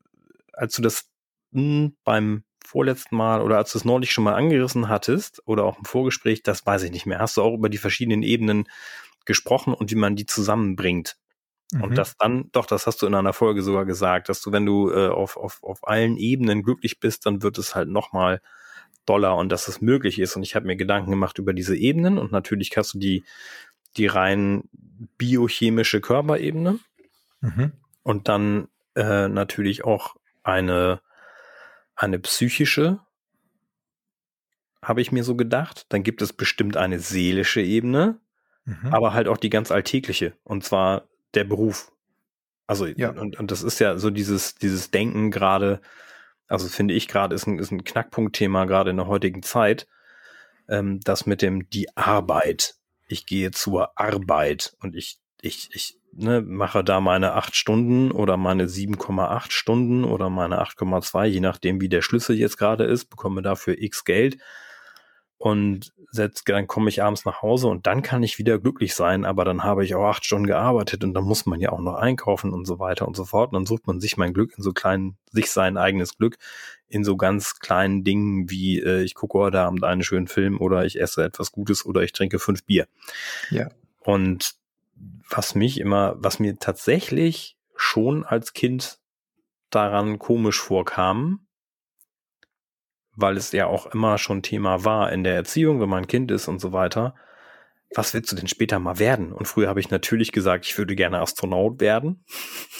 als 0.53 0.75
du 0.77 0.81
das 0.81 1.09
mh, 1.51 1.61
hm, 1.61 1.97
beim 2.05 2.43
vorletzten 2.67 3.15
Mal 3.15 3.41
oder 3.41 3.57
als 3.57 3.71
du 3.71 3.77
es 3.77 3.85
neulich 3.85 4.11
schon 4.11 4.25
mal 4.25 4.35
angerissen 4.35 4.89
hattest 4.89 5.41
oder 5.45 5.63
auch 5.63 5.77
im 5.77 5.85
Vorgespräch, 5.85 6.43
das 6.43 6.65
weiß 6.65 6.83
ich 6.83 6.91
nicht 6.91 7.05
mehr. 7.05 7.19
Hast 7.19 7.37
du 7.37 7.41
auch 7.41 7.53
über 7.53 7.69
die 7.69 7.77
verschiedenen 7.77 8.23
Ebenen 8.23 8.67
gesprochen 9.25 9.73
und 9.73 9.89
wie 9.89 9.95
man 9.95 10.15
die 10.15 10.25
zusammenbringt? 10.25 11.17
Mhm. 11.71 11.83
Und 11.83 11.97
das 11.97 12.17
dann, 12.17 12.49
doch, 12.51 12.65
das 12.65 12.85
hast 12.85 13.01
du 13.01 13.07
in 13.07 13.15
einer 13.15 13.33
Folge 13.33 13.61
sogar 13.61 13.85
gesagt, 13.85 14.27
dass 14.27 14.41
du, 14.41 14.51
wenn 14.51 14.65
du 14.65 14.91
äh, 14.91 15.07
auf, 15.07 15.37
auf, 15.37 15.63
auf 15.63 15.87
allen 15.87 16.17
Ebenen 16.17 16.61
glücklich 16.61 16.99
bist, 16.99 17.25
dann 17.25 17.41
wird 17.41 17.57
es 17.57 17.73
halt 17.73 17.87
nochmal 17.87 18.41
doller 19.05 19.37
und 19.37 19.49
dass 19.49 19.69
es 19.69 19.79
möglich 19.79 20.19
ist. 20.19 20.35
Und 20.35 20.43
ich 20.43 20.55
habe 20.55 20.67
mir 20.67 20.75
Gedanken 20.75 21.11
gemacht 21.11 21.37
über 21.39 21.53
diese 21.53 21.75
Ebenen 21.75 22.17
und 22.17 22.33
natürlich 22.33 22.75
hast 22.75 22.93
du 22.93 22.99
die, 22.99 23.23
die 23.95 24.07
rein 24.07 24.63
biochemische 25.17 26.01
Körperebene 26.01 26.79
mhm. 27.39 27.71
und 28.03 28.27
dann 28.27 28.67
äh, 28.95 29.29
natürlich 29.29 29.85
auch 29.85 30.15
eine 30.43 30.99
eine 31.97 32.19
psychische 32.19 32.99
habe 34.81 35.01
ich 35.01 35.11
mir 35.11 35.23
so 35.23 35.35
gedacht. 35.35 35.85
Dann 35.89 36.03
gibt 36.03 36.21
es 36.21 36.31
bestimmt 36.31 36.77
eine 36.77 36.99
seelische 36.99 37.61
Ebene, 37.61 38.19
mhm. 38.65 38.93
aber 38.93 39.13
halt 39.13 39.27
auch 39.27 39.37
die 39.37 39.49
ganz 39.49 39.71
alltägliche. 39.71 40.33
Und 40.43 40.63
zwar 40.63 41.07
der 41.33 41.43
Beruf. 41.43 41.91
Also, 42.67 42.85
ja. 42.85 43.09
und, 43.09 43.39
und 43.39 43.51
das 43.51 43.63
ist 43.63 43.79
ja 43.79 43.97
so 43.97 44.09
dieses, 44.09 44.55
dieses 44.55 44.91
Denken 44.91 45.31
gerade, 45.31 45.81
also 46.47 46.67
finde 46.67 46.93
ich 46.93 47.07
gerade, 47.07 47.35
ist 47.35 47.47
ein, 47.47 47.59
ist 47.59 47.71
ein 47.71 47.83
Knackpunktthema 47.83 48.65
gerade 48.65 48.91
in 48.91 48.97
der 48.97 49.07
heutigen 49.07 49.41
Zeit, 49.41 49.87
ähm, 50.69 50.99
das 51.01 51.25
mit 51.25 51.41
dem 51.41 51.69
die 51.69 51.95
Arbeit. 51.97 52.75
Ich 53.07 53.25
gehe 53.25 53.51
zur 53.51 53.97
Arbeit 53.97 54.75
und 54.79 54.95
ich, 54.95 55.17
ich, 55.41 55.69
ich 55.73 55.97
ne, 56.13 56.41
mache 56.41 56.83
da 56.83 56.99
meine 56.99 57.33
acht 57.33 57.55
Stunden 57.55 58.11
oder 58.11 58.37
meine 58.37 58.65
7,8 58.65 59.51
Stunden 59.51 60.03
oder 60.03 60.29
meine 60.29 60.61
8,2, 60.61 61.25
je 61.25 61.39
nachdem, 61.39 61.81
wie 61.81 61.89
der 61.89 62.01
Schlüssel 62.01 62.35
jetzt 62.37 62.57
gerade 62.57 62.85
ist, 62.85 63.05
bekomme 63.05 63.41
dafür 63.41 63.75
x 63.79 64.03
Geld 64.03 64.37
und 65.37 65.93
setz, 66.09 66.43
dann 66.43 66.67
komme 66.67 66.89
ich 66.89 67.03
abends 67.03 67.25
nach 67.25 67.41
Hause 67.41 67.67
und 67.67 67.85
dann 67.85 68.01
kann 68.01 68.23
ich 68.23 68.39
wieder 68.39 68.57
glücklich 68.57 68.95
sein, 68.95 69.25
aber 69.25 69.45
dann 69.45 69.63
habe 69.63 69.85
ich 69.85 69.93
auch 69.93 70.05
acht 70.05 70.25
Stunden 70.25 70.47
gearbeitet 70.47 71.03
und 71.03 71.13
dann 71.13 71.25
muss 71.25 71.45
man 71.45 71.59
ja 71.59 71.71
auch 71.71 71.79
noch 71.79 71.95
einkaufen 71.95 72.53
und 72.53 72.65
so 72.65 72.79
weiter 72.79 73.07
und 73.07 73.15
so 73.15 73.25
fort. 73.25 73.51
Und 73.51 73.53
dann 73.53 73.65
sucht 73.65 73.85
man 73.85 73.99
sich 73.99 74.17
mein 74.17 74.33
Glück 74.33 74.53
in 74.57 74.63
so 74.63 74.73
kleinen, 74.73 75.17
sich 75.31 75.51
sein 75.51 75.77
eigenes 75.77 76.17
Glück 76.17 76.37
in 76.87 77.03
so 77.03 77.17
ganz 77.17 77.59
kleinen 77.59 78.03
Dingen 78.03 78.49
wie 78.49 78.79
äh, 78.79 79.03
ich 79.03 79.13
gucke 79.13 79.37
heute 79.37 79.59
Abend 79.59 79.83
einen 79.83 80.03
schönen 80.03 80.27
Film 80.27 80.59
oder 80.59 80.85
ich 80.85 80.99
esse 80.99 81.23
etwas 81.23 81.51
Gutes 81.51 81.85
oder 81.85 82.01
ich 82.01 82.13
trinke 82.13 82.39
fünf 82.39 82.63
Bier. 82.63 82.87
Ja. 83.51 83.69
Und 83.99 84.55
was 85.29 85.55
mich 85.55 85.79
immer, 85.79 86.15
was 86.17 86.39
mir 86.39 86.57
tatsächlich 86.57 87.57
schon 87.75 88.23
als 88.23 88.53
Kind 88.53 88.99
daran 89.69 90.19
komisch 90.19 90.59
vorkam, 90.59 91.47
weil 93.15 93.37
es 93.37 93.51
ja 93.51 93.67
auch 93.67 93.87
immer 93.87 94.17
schon 94.17 94.43
Thema 94.43 94.85
war 94.85 95.11
in 95.11 95.23
der 95.23 95.35
Erziehung, 95.35 95.81
wenn 95.81 95.89
man 95.89 96.03
ein 96.03 96.07
Kind 96.07 96.31
ist 96.31 96.47
und 96.47 96.59
so 96.59 96.71
weiter. 96.71 97.15
Was 97.95 98.13
willst 98.13 98.31
du 98.31 98.35
denn 98.35 98.47
später 98.47 98.79
mal 98.79 98.99
werden? 98.99 99.31
Und 99.31 99.47
früher 99.47 99.69
habe 99.69 99.79
ich 99.79 99.89
natürlich 99.89 100.31
gesagt, 100.31 100.65
ich 100.65 100.77
würde 100.77 100.95
gerne 100.95 101.19
Astronaut 101.21 101.79
werden. 101.79 102.25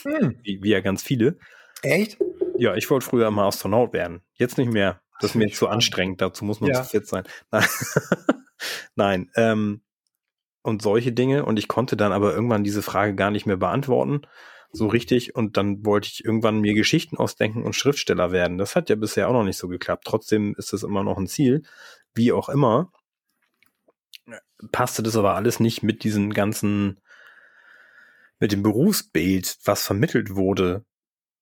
Hm. 0.03 0.39
Wie, 0.43 0.61
wie 0.61 0.69
ja 0.69 0.81
ganz 0.81 1.01
viele. 1.01 1.37
Echt? 1.81 2.17
Ja, 2.57 2.75
ich 2.75 2.89
wollte 2.89 3.05
früher 3.05 3.27
immer 3.27 3.43
Astronaut 3.43 3.93
werden. 3.93 4.21
Jetzt 4.33 4.57
nicht 4.57 4.71
mehr. 4.71 5.01
Das 5.19 5.31
ist 5.31 5.35
mir 5.35 5.47
zu 5.47 5.67
anstrengend. 5.67 6.21
Dazu 6.21 6.45
muss 6.45 6.59
man 6.59 6.71
ja. 6.71 6.83
zu 6.83 6.89
fit 6.89 7.07
sein. 7.07 7.23
Nein, 7.51 7.67
Nein 8.95 9.31
ähm, 9.35 9.81
und 10.67 10.81
solche 10.81 11.11
Dinge. 11.13 11.45
Und 11.45 11.57
ich 11.57 11.67
konnte 11.67 11.97
dann 11.97 12.11
aber 12.11 12.33
irgendwann 12.33 12.63
diese 12.63 12.81
Frage 12.81 13.15
gar 13.15 13.31
nicht 13.31 13.45
mehr 13.45 13.57
beantworten 13.57 14.21
so 14.71 14.87
richtig 14.87 15.35
und 15.35 15.57
dann 15.57 15.85
wollte 15.85 16.09
ich 16.11 16.25
irgendwann 16.25 16.59
mir 16.59 16.73
Geschichten 16.73 17.17
ausdenken 17.17 17.63
und 17.63 17.73
Schriftsteller 17.73 18.31
werden. 18.31 18.57
Das 18.57 18.75
hat 18.75 18.89
ja 18.89 18.95
bisher 18.95 19.29
auch 19.29 19.33
noch 19.33 19.43
nicht 19.43 19.57
so 19.57 19.67
geklappt. 19.67 20.03
Trotzdem 20.05 20.55
ist 20.57 20.73
es 20.73 20.83
immer 20.83 21.03
noch 21.03 21.17
ein 21.17 21.27
Ziel, 21.27 21.63
wie 22.13 22.31
auch 22.31 22.49
immer. 22.49 22.91
Passte 24.71 25.03
das 25.03 25.15
aber 25.15 25.35
alles 25.35 25.59
nicht 25.59 25.83
mit 25.83 26.03
diesen 26.03 26.33
ganzen, 26.33 26.99
mit 28.39 28.51
dem 28.51 28.63
Berufsbild, 28.63 29.57
was 29.63 29.85
vermittelt 29.85 30.35
wurde, 30.35 30.83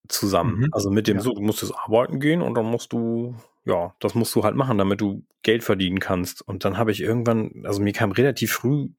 zusammen. 0.08 0.60
Mhm. 0.60 0.68
Also 0.72 0.90
mit 0.90 1.08
dem 1.08 1.16
ja. 1.16 1.22
so, 1.22 1.34
du 1.34 1.40
musst 1.40 1.62
jetzt 1.62 1.74
arbeiten 1.74 2.20
gehen 2.20 2.42
und 2.42 2.54
dann 2.54 2.66
musst 2.66 2.92
du, 2.92 3.34
ja, 3.64 3.94
das 3.98 4.14
musst 4.14 4.34
du 4.34 4.44
halt 4.44 4.54
machen, 4.54 4.78
damit 4.78 5.00
du 5.00 5.24
Geld 5.42 5.64
verdienen 5.64 5.98
kannst. 5.98 6.42
Und 6.46 6.64
dann 6.64 6.78
habe 6.78 6.92
ich 6.92 7.00
irgendwann, 7.00 7.64
also 7.64 7.82
mir 7.82 7.92
kam 7.92 8.12
relativ 8.12 8.52
früh 8.52 8.90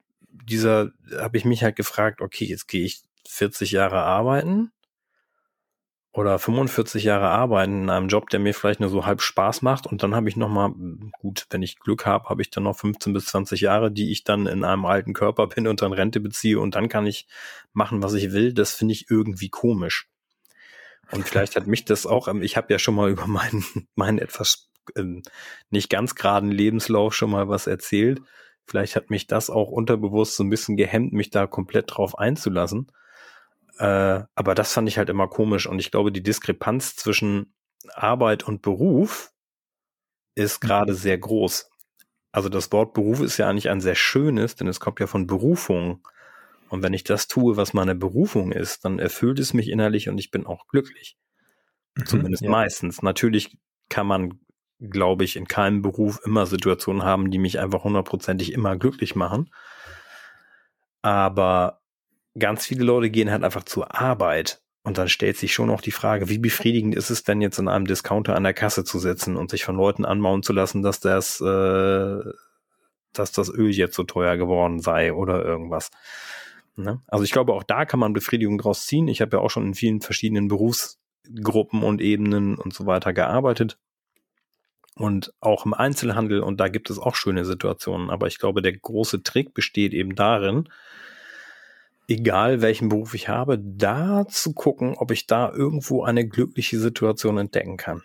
dieser, 0.46 0.92
habe 1.18 1.38
ich 1.38 1.46
mich 1.46 1.64
halt 1.64 1.76
gefragt, 1.76 2.22
okay, 2.22 2.46
jetzt 2.46 2.68
gehe 2.68 2.86
ich 2.86 3.02
40 3.28 3.72
Jahre 3.72 4.00
arbeiten 4.00 4.72
oder 6.18 6.40
45 6.40 7.04
Jahre 7.04 7.28
arbeiten 7.28 7.84
in 7.84 7.90
einem 7.90 8.08
Job, 8.08 8.30
der 8.30 8.40
mir 8.40 8.54
vielleicht 8.54 8.80
nur 8.80 8.90
so 8.90 9.06
halb 9.06 9.22
Spaß 9.22 9.62
macht 9.62 9.86
und 9.86 10.02
dann 10.02 10.16
habe 10.16 10.28
ich 10.30 10.36
noch 10.36 10.50
mal 10.50 10.74
gut, 11.20 11.46
wenn 11.52 11.62
ich 11.62 11.80
Glück 11.80 12.06
habe, 12.06 12.30
habe 12.30 12.42
ich 12.42 12.50
dann 12.50 12.64
noch 12.64 12.78
15 12.78 13.14
bis 13.14 13.26
20 13.28 13.62
Jahre, 13.62 13.92
die 13.92 14.12
ich 14.12 14.24
dann 14.24 14.48
in 14.48 14.64
einem 14.64 14.86
alten 14.86 15.14
Körper 15.14 15.48
bin 15.48 15.68
und 15.68 15.82
dann 15.82 15.94
Rente 15.94 16.20
beziehe 16.20 16.60
und 16.60 16.76
dann 16.76 16.90
kann 16.90 17.06
ich 17.06 17.28
machen, 17.74 18.02
was 18.02 18.14
ich 18.14 18.32
will. 18.32 18.54
Das 18.54 18.74
finde 18.74 18.94
ich 18.94 19.12
irgendwie 19.12 19.50
komisch. 19.50 20.10
Und 21.12 21.28
vielleicht 21.28 21.56
hat 21.56 21.68
mich 21.68 21.86
das 21.86 22.06
auch, 22.06 22.28
ich 22.28 22.58
habe 22.58 22.74
ja 22.74 22.80
schon 22.80 22.96
mal 22.96 23.10
über 23.12 23.28
meinen, 23.28 23.64
meinen 23.96 24.18
etwas 24.18 24.70
ähm, 24.96 25.22
nicht 25.70 25.90
ganz 25.90 26.16
geraden 26.16 26.52
Lebenslauf 26.52 27.14
schon 27.14 27.30
mal 27.30 27.48
was 27.48 27.68
erzählt. 27.68 28.22
Vielleicht 28.68 28.96
hat 28.96 29.10
mich 29.10 29.28
das 29.28 29.50
auch 29.50 29.72
unterbewusst 29.72 30.36
so 30.36 30.44
ein 30.44 30.50
bisschen 30.50 30.78
gehemmt, 30.78 31.14
mich 31.14 31.30
da 31.30 31.48
komplett 31.48 31.86
drauf 31.96 32.18
einzulassen. 32.18 32.92
Äh, 33.80 34.24
aber 34.36 34.56
das 34.56 34.74
fand 34.74 34.88
ich 34.90 34.98
halt 34.98 35.10
immer 35.10 35.28
komisch 35.28 35.68
und 35.68 35.80
ich 35.80 35.92
glaube, 35.92 36.12
die 36.12 36.24
Diskrepanz 36.24 36.96
zwischen 36.96 37.54
Arbeit 37.94 38.44
und 38.44 38.62
Beruf 38.62 39.32
ist 40.36 40.62
mhm. 40.62 40.68
gerade 40.68 40.94
sehr 40.94 41.18
groß. 41.18 41.70
Also 42.32 42.50
das 42.50 42.72
Wort 42.72 42.94
Beruf 42.94 43.22
ist 43.22 43.38
ja 43.38 43.50
eigentlich 43.50 43.70
ein 43.70 43.82
sehr 43.82 43.96
schönes, 43.96 44.56
denn 44.56 44.68
es 44.68 44.80
kommt 44.80 45.00
ja 45.00 45.08
von 45.08 45.28
Berufung. 45.28 46.06
Und 46.70 46.84
wenn 46.84 46.94
ich 46.94 47.04
das 47.04 47.28
tue, 47.28 47.56
was 47.56 47.74
meine 47.74 47.96
Berufung 47.96 48.52
ist, 48.52 48.84
dann 48.84 49.00
erfüllt 49.00 49.40
es 49.40 49.54
mich 49.54 49.70
innerlich 49.70 50.10
und 50.10 50.18
ich 50.18 50.32
bin 50.32 50.46
auch 50.46 50.68
glücklich. 50.68 51.18
Mhm, 51.96 52.06
Zumindest 52.06 52.44
ja. 52.44 52.50
meistens. 52.50 53.02
Natürlich 53.02 53.58
kann 53.90 54.06
man, 54.06 54.40
glaube 54.80 55.24
ich, 55.24 55.36
in 55.36 55.48
keinem 55.48 55.82
Beruf 55.82 56.20
immer 56.24 56.46
Situationen 56.46 57.04
haben, 57.04 57.32
die 57.32 57.40
mich 57.40 57.60
einfach 57.60 57.84
hundertprozentig 57.84 58.54
immer 58.54 58.78
glücklich 58.78 59.16
machen. 59.16 59.52
Aber 61.02 61.82
ganz 62.38 62.66
viele 62.66 62.84
Leute 62.84 63.10
gehen 63.10 63.32
halt 63.32 63.44
einfach 63.44 63.64
zur 63.64 64.00
Arbeit. 64.00 64.62
Und 64.84 64.98
dann 64.98 65.10
stellt 65.10 65.36
sich 65.36 65.54
schon 65.54 65.70
auch 65.70 65.82
die 65.82 65.92
Frage, 65.92 66.30
wie 66.30 66.38
befriedigend 66.38 66.96
ist 66.96 67.10
es 67.10 67.24
denn 67.24 67.42
jetzt 67.42 67.60
in 67.60 67.68
einem 67.68 67.86
Discounter 67.86 68.36
an 68.36 68.44
der 68.44 68.54
Kasse 68.54 68.86
zu 68.86 69.00
sitzen 69.00 69.36
und 69.36 69.50
sich 69.50 69.66
von 69.66 69.76
Leuten 69.76 70.06
anmauen 70.06 70.44
zu 70.44 70.54
lassen, 70.54 70.82
dass 70.82 71.02
das, 71.02 71.42
äh, 71.42 72.24
dass 73.12 73.32
das 73.34 73.50
Öl 73.50 73.72
jetzt 73.72 73.96
so 73.96 74.04
teuer 74.04 74.38
geworden 74.38 74.80
sei 74.80 75.12
oder 75.12 75.44
irgendwas. 75.44 75.92
Ne? 76.78 77.02
Also 77.08 77.26
ich 77.26 77.32
glaube, 77.32 77.54
auch 77.54 77.64
da 77.64 77.84
kann 77.84 78.00
man 78.00 78.14
Befriedigung 78.14 78.58
draus 78.58 78.86
ziehen. 78.86 79.10
Ich 79.10 79.20
habe 79.20 79.36
ja 79.36 79.44
auch 79.44 79.50
schon 79.50 79.66
in 79.66 79.74
vielen 79.74 80.00
verschiedenen 80.00 80.48
Berufsgruppen 80.48 81.84
und 81.84 82.00
Ebenen 82.00 82.56
und 82.56 82.74
so 82.74 82.86
weiter 82.86 83.12
gearbeitet. 83.12 83.78
Und 84.98 85.32
auch 85.42 85.66
im 85.66 85.76
Einzelhandel, 85.76 86.42
und 86.42 86.60
da 86.60 86.70
gibt 86.70 86.90
es 86.90 86.98
auch 86.98 87.14
schöne 87.14 87.46
Situationen. 87.46 88.10
Aber 88.10 88.26
ich 88.26 88.40
glaube, 88.40 88.64
der 88.64 88.76
große 88.76 89.22
Trick 89.22 89.54
besteht 89.54 89.94
eben 89.94 90.16
darin, 90.16 90.70
egal 92.08 92.62
welchen 92.62 92.90
Beruf 92.90 93.14
ich 93.14 93.30
habe, 93.30 93.60
da 93.60 94.26
zu 94.28 94.54
gucken, 94.54 94.96
ob 94.98 95.12
ich 95.12 95.28
da 95.28 95.52
irgendwo 95.52 96.04
eine 96.04 96.28
glückliche 96.28 96.80
Situation 96.80 97.38
entdecken 97.38 97.78
kann. 97.78 98.04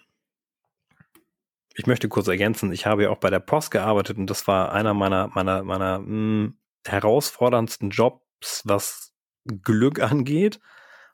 Ich 1.75 1.87
möchte 1.87 2.11
kurz 2.11 2.29
ergänzen, 2.29 2.73
ich 2.73 2.85
habe 2.85 3.05
ja 3.05 3.11
auch 3.11 3.17
bei 3.19 3.31
der 3.31 3.41
Post 3.41 3.71
gearbeitet 3.71 4.19
und 4.19 4.29
das 4.29 4.47
war 4.47 4.73
einer 4.73 4.93
meiner, 4.93 5.29
meiner, 5.29 5.63
meiner 5.63 6.01
mh, 6.01 6.07
hm, 6.07 6.57
herausforderndsten 6.87 7.89
Jobs, 7.89 8.63
was 8.67 9.15
Glück 9.47 10.03
angeht 10.03 10.61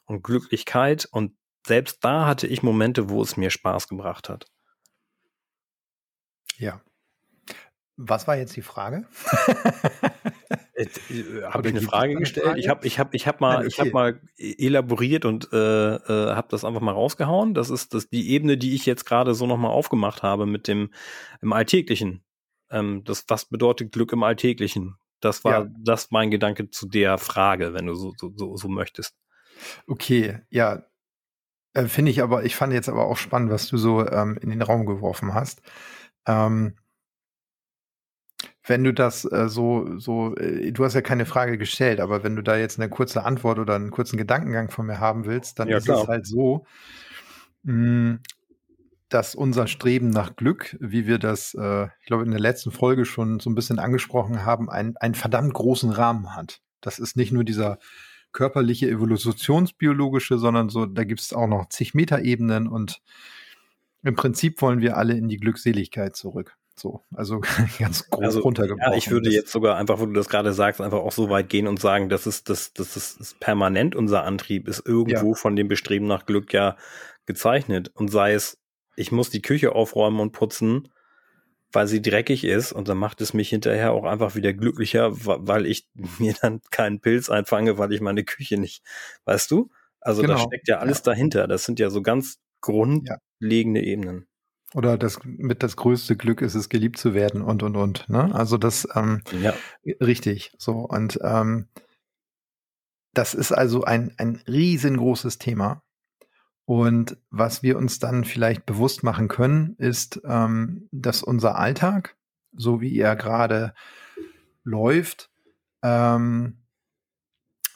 und 0.07 0.25
Glücklichkeit. 0.25 1.07
Und 1.09 1.37
selbst 1.65 2.05
da 2.05 2.27
hatte 2.27 2.49
ich 2.49 2.65
Momente, 2.65 3.09
wo 3.11 3.23
es 3.23 3.37
mir 3.37 3.51
Spaß 3.51 3.87
gebracht 3.87 4.29
hat. 4.29 4.47
Ja. 6.59 6.83
Was 7.97 8.29
war 8.29 8.37
jetzt 8.37 8.57
die 8.57 8.63
Frage? 8.63 9.07
Äh, 10.79 10.85
äh, 11.13 11.43
habe 11.43 11.69
ich 11.69 11.75
eine 11.75 11.85
Frage 11.85 12.15
gestellt? 12.15 12.47
Frage? 12.47 12.61
Ich 12.61 12.69
habe 12.69 12.87
ich 12.87 12.99
hab, 13.01 13.13
ich 13.13 13.27
hab 13.27 13.41
mal, 13.41 13.67
okay. 13.67 13.83
ich 13.87 13.93
mal 13.93 14.21
elaboriert 14.37 15.25
und 15.25 15.53
äh, 15.53 15.57
äh, 15.97 16.35
habe 16.35 16.47
das 16.51 16.65
einfach 16.65 16.81
mal 16.81 16.93
rausgehauen. 16.93 17.53
Das 17.53 17.69
ist 17.69 17.95
das 17.95 18.09
die 18.09 18.31
Ebene, 18.31 18.57
die 18.57 18.77
ich 18.77 18.87
jetzt 18.87 19.05
gerade 19.05 19.35
so 19.35 19.49
nochmal 19.49 19.73
aufgemacht 19.73 20.23
habe 20.23 20.47
mit 20.47 20.69
dem 20.69 20.91
im 21.43 21.53
Alltäglichen. 21.53 22.23
Ähm, 22.71 23.03
das, 23.05 23.25
was 23.27 23.47
bedeutet 23.47 23.91
Glück 23.91 24.13
im 24.13 24.23
Alltäglichen? 24.23 24.95
Das 25.21 25.43
war 25.43 25.65
ja. 25.65 25.69
das 25.81 26.13
mein 26.13 26.31
Gedanke 26.31 26.71
zu 26.71 26.87
der 26.87 27.19
Frage, 27.19 27.75
wenn 27.75 27.87
du 27.87 27.95
so, 27.95 28.13
so, 28.17 28.33
so, 28.37 28.57
so 28.57 28.69
möchtest. 28.69 29.17
Okay, 29.89 30.39
ja. 30.49 30.85
Äh, 31.75 31.87
Finde 31.87 32.13
ich 32.13 32.23
aber, 32.23 32.45
ich 32.45 32.55
fand 32.55 32.73
jetzt 32.73 32.89
aber 32.89 33.07
auch 33.07 33.17
spannend, 33.17 33.51
was 33.51 33.67
du 33.67 33.79
so 33.79 34.07
ähm, 34.07 34.39
in 34.41 34.51
den 34.51 34.63
Raum 34.63 34.87
geworfen 34.87 35.35
hast. 35.35 35.61
Ähm, 36.29 36.75
wenn 38.65 38.85
du 38.85 38.93
das 38.93 39.25
äh, 39.25 39.49
so, 39.49 39.99
so, 39.99 40.37
äh, 40.37 40.71
du 40.73 40.85
hast 40.85 40.95
ja 40.95 41.01
keine 41.01 41.27
Frage 41.27 41.59
gestellt, 41.59 42.01
aber 42.01 42.23
wenn 42.23 42.37
du 42.37 42.43
da 42.43 42.57
jetzt 42.57 42.79
eine 42.79 42.89
kurze 42.89 43.25
Antwort 43.25 43.59
oder 43.59 43.75
einen 43.75 43.91
kurzen 43.91 44.17
Gedankengang 44.17 44.71
von 44.71 44.87
mir 44.87 45.01
haben 45.01 45.25
willst, 45.25 45.59
dann 45.59 45.69
ja, 45.69 45.79
ist 45.79 45.85
klar. 45.85 46.03
es 46.03 46.09
halt 46.09 46.27
so, 46.27 46.67
mh, 47.63 47.73
hm, 47.73 48.21
dass 49.09 49.35
unser 49.35 49.67
Streben 49.67 50.11
nach 50.11 50.37
Glück, 50.37 50.77
wie 50.81 51.07
wir 51.07 51.19
das, 51.19 51.55
äh, 51.55 51.87
ich 52.01 52.07
glaube, 52.07 52.25
in 52.25 52.31
der 52.31 52.41
letzten 52.41 52.71
Folge 52.71 53.07
schon 53.07 53.41
so 53.41 53.49
ein 53.49 53.55
bisschen 53.55 53.79
angesprochen 53.79 54.45
haben, 54.45 54.69
einen, 54.69 54.99
einen 54.99 55.15
verdammt 55.15 55.55
großen 55.55 55.91
Rahmen 55.91 56.37
hat. 56.37 56.61
Das 56.83 56.99
ist 56.99 57.17
nicht 57.17 57.33
nur 57.33 57.45
dieser 57.45 57.79
körperliche, 58.33 58.89
evolutionsbiologische, 58.91 60.39
sondern 60.39 60.69
so, 60.69 60.85
da 60.85 61.05
gibt 61.05 61.21
es 61.21 61.33
auch 61.33 61.47
noch 61.47 61.71
zig 61.71 61.95
Metaebenen 61.95 62.69
und 62.69 63.01
im 64.09 64.17
Prinzip 64.17 64.61
wollen 64.63 64.81
wir 64.81 64.97
alle 64.97 65.15
in 65.15 65.29
die 65.29 65.37
Glückseligkeit 65.37 66.17
zurück. 66.17 66.57
So, 66.75 67.03
also 67.15 67.41
ganz 67.79 68.09
groß 68.09 68.25
also, 68.25 68.41
runtergebrochen. 68.41 68.93
Ja, 68.93 68.97
ich 68.97 69.11
würde 69.11 69.31
jetzt 69.31 69.53
sogar 69.53 69.77
einfach, 69.77 69.99
wo 70.01 70.07
du 70.07 70.13
das 70.13 70.29
gerade 70.29 70.53
sagst, 70.53 70.81
einfach 70.81 70.99
auch 70.99 71.13
so 71.13 71.29
weit 71.29 71.49
gehen 71.49 71.67
und 71.67 71.81
sagen, 71.81 72.09
dass 72.09 72.27
es, 72.27 72.45
dass, 72.45 72.73
dass 72.73 72.97
es 72.97 73.35
permanent 73.41 73.95
unser 73.95 74.25
Antrieb 74.25 74.69
ist, 74.69 74.87
irgendwo 74.87 75.31
ja. 75.31 75.35
von 75.35 75.57
dem 75.57 75.69
Bestreben 75.69 76.07
nach 76.07 76.25
Glück 76.25 76.53
ja 76.53 76.77
gezeichnet. 77.27 77.91
Und 77.95 78.11
sei 78.11 78.33
es, 78.33 78.59
ich 78.97 79.13
muss 79.13 79.31
die 79.31 79.43
Küche 79.43 79.75
aufräumen 79.75 80.21
und 80.21 80.33
putzen, 80.33 80.89
weil 81.73 81.87
sie 81.87 82.01
dreckig 82.01 82.45
ist 82.45 82.73
und 82.73 82.89
dann 82.89 82.97
macht 82.97 83.21
es 83.21 83.35
mich 83.35 83.51
hinterher 83.51 83.93
auch 83.93 84.05
einfach 84.05 84.37
wieder 84.37 84.55
glücklicher, 84.55 85.11
weil 85.13 85.67
ich 85.67 85.87
mir 86.19 86.35
dann 86.41 86.61
keinen 86.71 87.01
Pilz 87.01 87.29
einfange, 87.29 87.77
weil 87.77 87.93
ich 87.93 88.01
meine 88.01 88.25
Küche 88.25 88.57
nicht, 88.57 88.83
weißt 89.25 89.51
du? 89.51 89.71
Also 90.01 90.23
genau. 90.23 90.35
da 90.35 90.41
steckt 90.41 90.69
ja 90.69 90.79
alles 90.79 90.99
ja. 90.99 91.05
dahinter. 91.07 91.49
Das 91.49 91.65
sind 91.65 91.81
ja 91.81 91.91
so 91.91 92.03
ganz 92.03 92.39
grundlegende 92.61 93.81
ja. 93.81 93.87
Ebenen. 93.87 94.27
Oder 94.75 94.99
das 94.99 95.21
mit 95.25 95.63
das 95.63 95.77
größte 95.77 96.17
Glück 96.17 96.43
ist 96.43 96.55
es, 96.55 96.69
geliebt 96.69 96.99
zu 96.99 97.15
werden 97.15 97.41
und 97.41 97.63
und 97.63 97.77
und. 97.77 98.09
Ne? 98.09 98.35
Also 98.35 98.59
das 98.59 98.87
ähm, 98.95 99.23
ja. 99.41 99.55
richtig 100.01 100.53
so. 100.59 100.73
Und 100.81 101.19
ähm, 101.23 101.69
das 103.15 103.35
ist 103.35 103.53
also 103.53 103.85
ein, 103.85 104.15
ein 104.19 104.43
riesengroßes 104.47 105.39
Thema. 105.39 105.83
Und 106.67 107.17
was 107.31 107.63
wir 107.63 107.79
uns 107.79 107.99
dann 107.99 108.25
vielleicht 108.25 108.67
bewusst 108.67 109.03
machen 109.03 109.29
können, 109.29 109.75
ist, 109.79 110.21
ähm, 110.25 110.87
dass 110.93 111.23
unser 111.23 111.57
Alltag, 111.57 112.19
so 112.53 112.83
wie 112.83 112.99
er 112.99 113.17
gerade 113.17 113.73
läuft, 114.65 115.31
ähm, 115.83 116.59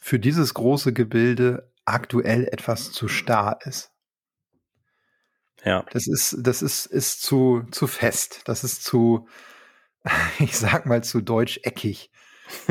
für 0.00 0.18
dieses 0.18 0.52
große 0.52 0.92
Gebilde 0.92 1.72
aktuell 1.86 2.44
etwas 2.44 2.92
zu 2.92 3.08
starr 3.08 3.60
ist. 3.64 3.91
Ja. 5.64 5.85
Das 5.92 6.07
ist, 6.07 6.37
das 6.40 6.62
ist, 6.62 6.87
ist 6.87 7.23
zu, 7.23 7.62
zu 7.71 7.87
fest. 7.87 8.42
Das 8.47 8.64
ist 8.64 8.85
zu, 8.85 9.28
ich 10.38 10.57
sag 10.57 10.87
mal, 10.87 11.04
zu 11.04 11.21
deutsch 11.21 11.61
eckig. 11.62 12.11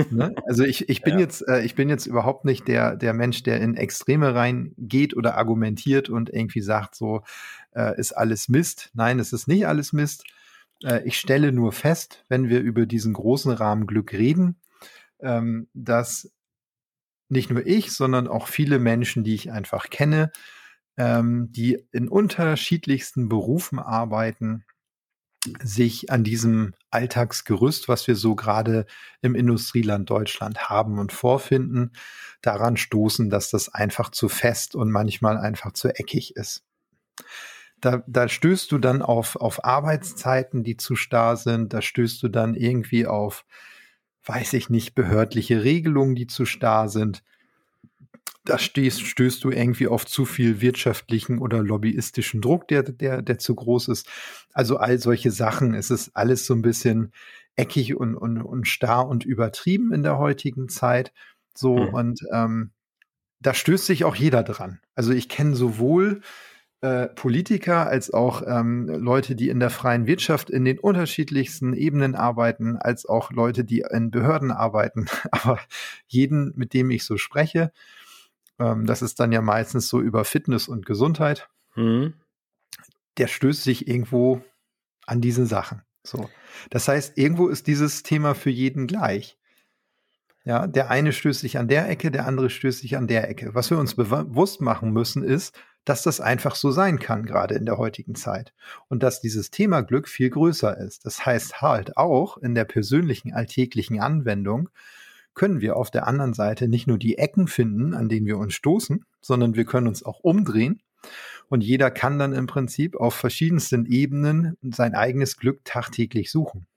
Ne? 0.09 0.35
Also 0.47 0.63
ich, 0.63 0.89
ich 0.89 1.01
bin 1.03 1.15
ja. 1.15 1.21
jetzt, 1.21 1.47
äh, 1.47 1.61
ich 1.61 1.75
bin 1.75 1.89
jetzt 1.89 2.05
überhaupt 2.05 2.45
nicht 2.45 2.67
der, 2.67 2.95
der 2.95 3.13
Mensch, 3.13 3.43
der 3.43 3.61
in 3.61 3.75
Extreme 3.75 4.35
reingeht 4.35 5.15
oder 5.15 5.37
argumentiert 5.37 6.09
und 6.09 6.29
irgendwie 6.29 6.61
sagt, 6.61 6.95
so 6.95 7.23
äh, 7.75 7.97
ist 7.99 8.13
alles 8.13 8.49
Mist. 8.49 8.89
Nein, 8.93 9.19
es 9.19 9.33
ist 9.33 9.47
nicht 9.47 9.67
alles 9.67 9.93
Mist. 9.93 10.23
Äh, 10.83 11.03
ich 11.05 11.17
stelle 11.17 11.51
nur 11.51 11.71
fest, 11.71 12.23
wenn 12.29 12.49
wir 12.49 12.59
über 12.59 12.85
diesen 12.85 13.13
großen 13.13 13.51
Rahmen 13.51 13.87
Glück 13.87 14.13
reden, 14.13 14.59
ähm, 15.19 15.67
dass 15.73 16.31
nicht 17.29 17.49
nur 17.49 17.65
ich, 17.65 17.93
sondern 17.93 18.27
auch 18.27 18.47
viele 18.47 18.77
Menschen, 18.77 19.23
die 19.23 19.35
ich 19.35 19.51
einfach 19.51 19.89
kenne, 19.89 20.31
ähm, 20.97 21.51
die 21.51 21.85
in 21.91 22.07
unterschiedlichsten 22.07 23.29
Berufen 23.29 23.79
arbeiten, 23.79 24.65
sich 25.63 26.11
an 26.11 26.23
diesem 26.23 26.73
Alltagsgerüst, 26.91 27.87
was 27.87 28.07
wir 28.07 28.15
so 28.15 28.35
gerade 28.35 28.85
im 29.21 29.33
Industrieland 29.33 30.09
Deutschland 30.09 30.69
haben 30.69 30.99
und 30.99 31.11
vorfinden, 31.11 31.93
daran 32.41 32.77
stoßen, 32.77 33.29
dass 33.29 33.49
das 33.49 33.69
einfach 33.69 34.11
zu 34.11 34.29
fest 34.29 34.75
und 34.75 34.91
manchmal 34.91 35.37
einfach 35.37 35.71
zu 35.71 35.89
eckig 35.89 36.35
ist. 36.35 36.63
Da, 37.79 38.03
da 38.05 38.27
stößt 38.27 38.71
du 38.71 38.77
dann 38.77 39.01
auf, 39.01 39.35
auf 39.35 39.65
Arbeitszeiten, 39.65 40.63
die 40.63 40.77
zu 40.77 40.95
starr 40.95 41.35
sind, 41.37 41.73
da 41.73 41.81
stößt 41.81 42.21
du 42.21 42.27
dann 42.27 42.53
irgendwie 42.53 43.07
auf, 43.07 43.45
weiß 44.25 44.53
ich 44.53 44.69
nicht, 44.69 44.93
behördliche 44.93 45.63
Regelungen, 45.63 46.13
die 46.13 46.27
zu 46.27 46.45
starr 46.45 46.87
sind 46.89 47.23
da 48.43 48.57
stehst, 48.57 49.01
stößt 49.01 49.43
du 49.43 49.51
irgendwie 49.51 49.87
auf 49.87 50.05
zu 50.05 50.25
viel 50.25 50.61
wirtschaftlichen 50.61 51.37
oder 51.37 51.61
lobbyistischen 51.61 52.41
Druck, 52.41 52.67
der, 52.67 52.83
der, 52.83 53.21
der 53.21 53.37
zu 53.37 53.53
groß 53.55 53.89
ist. 53.89 54.07
Also 54.51 54.77
all 54.77 54.97
solche 54.99 55.31
Sachen. 55.31 55.73
Es 55.73 55.91
ist 55.91 56.15
alles 56.15 56.45
so 56.45 56.53
ein 56.53 56.61
bisschen 56.61 57.11
eckig 57.55 57.95
und, 57.95 58.15
und, 58.15 58.41
und 58.41 58.67
starr 58.67 59.07
und 59.07 59.25
übertrieben 59.25 59.93
in 59.93 60.03
der 60.03 60.17
heutigen 60.17 60.69
Zeit. 60.69 61.13
So, 61.53 61.77
mhm. 61.77 61.93
und 61.93 62.21
ähm, 62.33 62.71
da 63.39 63.53
stößt 63.53 63.85
sich 63.85 64.05
auch 64.05 64.15
jeder 64.15 64.43
dran. 64.43 64.79
Also 64.95 65.11
ich 65.11 65.29
kenne 65.29 65.55
sowohl 65.55 66.21
äh, 66.81 67.07
Politiker 67.07 67.87
als 67.87 68.11
auch 68.11 68.41
ähm, 68.45 68.87
Leute, 68.87 69.35
die 69.35 69.49
in 69.49 69.59
der 69.59 69.69
freien 69.69 70.07
Wirtschaft 70.07 70.49
in 70.49 70.65
den 70.65 70.79
unterschiedlichsten 70.79 71.73
Ebenen 71.73 72.15
arbeiten, 72.15 72.77
als 72.77 73.05
auch 73.05 73.31
Leute, 73.31 73.63
die 73.63 73.83
in 73.91 74.09
Behörden 74.09 74.51
arbeiten. 74.51 75.05
Aber 75.31 75.59
jeden, 76.07 76.53
mit 76.55 76.73
dem 76.73 76.89
ich 76.89 77.03
so 77.03 77.17
spreche, 77.17 77.71
ähm, 78.59 78.85
das 78.85 79.01
ist 79.01 79.19
dann 79.19 79.31
ja 79.31 79.41
meistens 79.41 79.87
so 79.89 80.01
über 80.01 80.25
Fitness 80.25 80.67
und 80.67 80.85
Gesundheit. 80.85 81.49
Mhm. 81.75 82.13
Der 83.17 83.27
stößt 83.27 83.63
sich 83.63 83.87
irgendwo 83.87 84.43
an 85.05 85.21
diesen 85.21 85.45
Sachen. 85.45 85.81
So. 86.03 86.29
Das 86.69 86.87
heißt, 86.87 87.17
irgendwo 87.17 87.47
ist 87.47 87.67
dieses 87.67 88.03
Thema 88.03 88.33
für 88.33 88.49
jeden 88.49 88.87
gleich. 88.87 89.37
Ja, 90.43 90.65
der 90.65 90.89
eine 90.89 91.13
stößt 91.13 91.41
sich 91.41 91.59
an 91.59 91.67
der 91.67 91.87
Ecke, 91.87 92.09
der 92.09 92.25
andere 92.25 92.49
stößt 92.49 92.79
sich 92.79 92.97
an 92.97 93.07
der 93.07 93.29
Ecke. 93.29 93.53
Was 93.53 93.69
wir 93.69 93.77
uns 93.77 93.95
bewusst 93.95 94.59
machen 94.59 94.91
müssen, 94.91 95.23
ist, 95.23 95.55
dass 95.85 96.01
das 96.01 96.19
einfach 96.19 96.55
so 96.55 96.71
sein 96.71 96.99
kann, 96.99 97.25
gerade 97.25 97.55
in 97.55 97.65
der 97.65 97.77
heutigen 97.77 98.15
Zeit. 98.15 98.53
Und 98.87 99.03
dass 99.03 99.21
dieses 99.21 99.51
Thema 99.51 99.81
Glück 99.81 100.07
viel 100.07 100.29
größer 100.29 100.77
ist. 100.77 101.05
Das 101.05 101.25
heißt 101.25 101.61
halt 101.61 101.97
auch 101.97 102.37
in 102.37 102.55
der 102.55 102.65
persönlichen 102.65 103.33
alltäglichen 103.33 103.99
Anwendung 103.99 104.69
können 105.33 105.61
wir 105.61 105.77
auf 105.77 105.91
der 105.91 106.07
anderen 106.07 106.33
Seite 106.33 106.67
nicht 106.67 106.87
nur 106.87 106.97
die 106.97 107.17
Ecken 107.17 107.47
finden, 107.47 107.93
an 107.93 108.09
denen 108.09 108.25
wir 108.25 108.37
uns 108.37 108.53
stoßen, 108.53 109.05
sondern 109.21 109.55
wir 109.55 109.65
können 109.65 109.87
uns 109.87 110.03
auch 110.03 110.19
umdrehen. 110.19 110.81
Und 111.49 111.61
jeder 111.61 111.91
kann 111.91 112.19
dann 112.19 112.33
im 112.33 112.47
Prinzip 112.47 112.95
auf 112.95 113.13
verschiedensten 113.13 113.85
Ebenen 113.85 114.57
sein 114.61 114.95
eigenes 114.95 115.37
Glück 115.37 115.65
tagtäglich 115.65 116.31
suchen. 116.31 116.67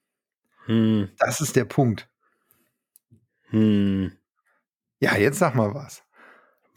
Hm. 0.67 1.11
Das 1.19 1.41
ist 1.41 1.57
der 1.57 1.65
Punkt. 1.65 2.09
Hm. 3.51 4.13
Ja, 4.99 5.17
jetzt 5.17 5.39
sag 5.39 5.55
mal 5.55 5.75
was. 5.75 6.03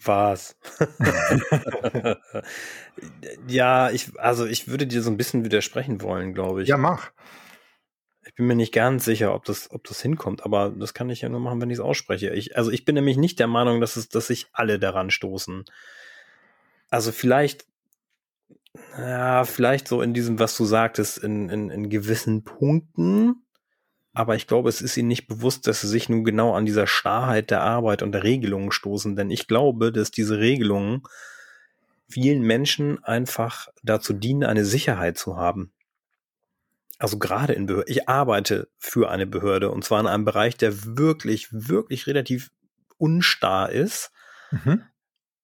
Was? 0.04 0.56
ja, 3.48 3.90
ich, 3.90 4.18
also 4.20 4.46
ich 4.46 4.68
würde 4.68 4.86
dir 4.86 5.02
so 5.02 5.10
ein 5.10 5.16
bisschen 5.16 5.44
widersprechen 5.44 6.00
wollen, 6.02 6.34
glaube 6.34 6.62
ich. 6.62 6.68
Ja, 6.68 6.76
mach. 6.76 7.10
Ich 8.38 8.40
bin 8.40 8.46
mir 8.46 8.54
nicht 8.54 8.72
ganz 8.72 9.04
sicher, 9.04 9.34
ob 9.34 9.46
das, 9.46 9.68
ob 9.72 9.82
das 9.82 10.00
hinkommt, 10.00 10.44
aber 10.44 10.70
das 10.70 10.94
kann 10.94 11.10
ich 11.10 11.22
ja 11.22 11.28
nur 11.28 11.40
machen, 11.40 11.60
wenn 11.60 11.70
ich 11.70 11.78
es 11.78 11.84
ausspreche. 11.84 12.30
Ich, 12.30 12.56
also 12.56 12.70
ich 12.70 12.84
bin 12.84 12.94
nämlich 12.94 13.16
nicht 13.16 13.40
der 13.40 13.48
Meinung, 13.48 13.80
dass 13.80 13.96
es, 13.96 14.10
dass 14.10 14.28
sich 14.28 14.46
alle 14.52 14.78
daran 14.78 15.10
stoßen. 15.10 15.64
Also 16.88 17.10
vielleicht, 17.10 17.66
ja, 18.96 19.42
vielleicht 19.44 19.88
so 19.88 20.02
in 20.02 20.14
diesem, 20.14 20.38
was 20.38 20.56
du 20.56 20.66
sagtest, 20.66 21.18
in, 21.18 21.48
in, 21.48 21.68
in 21.68 21.90
gewissen 21.90 22.44
Punkten, 22.44 23.42
aber 24.12 24.36
ich 24.36 24.46
glaube, 24.46 24.68
es 24.68 24.82
ist 24.82 24.96
ihnen 24.96 25.08
nicht 25.08 25.26
bewusst, 25.26 25.66
dass 25.66 25.80
sie 25.80 25.88
sich 25.88 26.08
nun 26.08 26.22
genau 26.22 26.54
an 26.54 26.64
dieser 26.64 26.86
Starrheit 26.86 27.50
der 27.50 27.62
Arbeit 27.62 28.04
und 28.04 28.12
der 28.12 28.22
Regelungen 28.22 28.70
stoßen, 28.70 29.16
denn 29.16 29.32
ich 29.32 29.48
glaube, 29.48 29.90
dass 29.90 30.12
diese 30.12 30.38
Regelungen 30.38 31.02
vielen 32.08 32.42
Menschen 32.42 33.02
einfach 33.02 33.66
dazu 33.82 34.12
dienen, 34.12 34.44
eine 34.44 34.64
Sicherheit 34.64 35.18
zu 35.18 35.36
haben 35.36 35.72
also 36.98 37.18
gerade 37.18 37.52
in 37.52 37.66
Behörden, 37.66 37.90
ich 37.90 38.08
arbeite 38.08 38.68
für 38.76 39.10
eine 39.10 39.26
Behörde 39.26 39.70
und 39.70 39.84
zwar 39.84 40.00
in 40.00 40.06
einem 40.06 40.24
Bereich, 40.24 40.56
der 40.56 40.96
wirklich, 40.96 41.48
wirklich 41.52 42.06
relativ 42.06 42.50
unstarr 42.96 43.70
ist. 43.70 44.10
Mhm. 44.50 44.82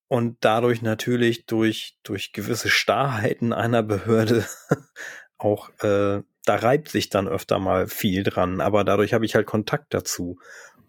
Und 0.08 0.36
dadurch 0.40 0.82
natürlich 0.82 1.46
durch, 1.46 1.96
durch 2.02 2.32
gewisse 2.32 2.68
Starrheiten 2.68 3.52
einer 3.52 3.82
Behörde 3.82 4.44
auch, 5.38 5.70
äh, 5.80 6.22
da 6.44 6.56
reibt 6.56 6.88
sich 6.88 7.08
dann 7.08 7.26
öfter 7.26 7.58
mal 7.58 7.86
viel 7.86 8.22
dran, 8.22 8.60
aber 8.60 8.84
dadurch 8.84 9.14
habe 9.14 9.24
ich 9.24 9.34
halt 9.34 9.46
Kontakt 9.46 9.94
dazu. 9.94 10.38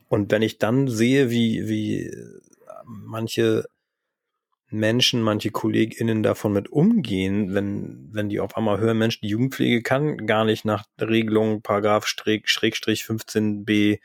Und 0.10 0.32
wenn 0.32 0.42
ich 0.42 0.58
dann 0.58 0.88
sehe, 0.88 1.30
wie, 1.30 1.68
wie 1.68 2.12
manche 2.84 3.66
Menschen, 4.76 5.22
manche 5.22 5.52
KollegInnen 5.52 6.24
davon 6.24 6.54
mit 6.54 6.70
umgehen, 6.70 7.54
wenn, 7.54 8.10
wenn 8.12 8.30
die 8.30 8.40
auf 8.40 8.56
einmal 8.58 8.80
hören, 8.80 8.98
Mensch, 8.98 9.20
die 9.22 9.28
Jugendpflege 9.28 9.82
kann 9.82 10.26
gar 10.28 10.46
nicht 10.46 10.66
nach 10.66 10.86
Regelung 11.00 11.62
Paragraph 11.62 12.08
Schrägstrich 12.08 13.04
15b 13.04 14.00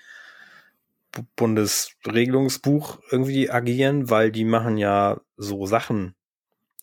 Bundesregelungsbuch 1.36 3.00
irgendwie 3.10 3.50
agieren, 3.50 4.10
weil 4.10 4.30
die 4.30 4.44
machen 4.44 4.78
ja 4.78 5.20
so 5.36 5.66
Sachen, 5.66 6.14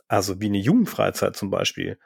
also 0.07 0.41
wie 0.41 0.47
eine 0.47 0.59
Jugendfreizeit 0.59 1.35
zum 1.35 1.49
Beispiel. 1.49 1.97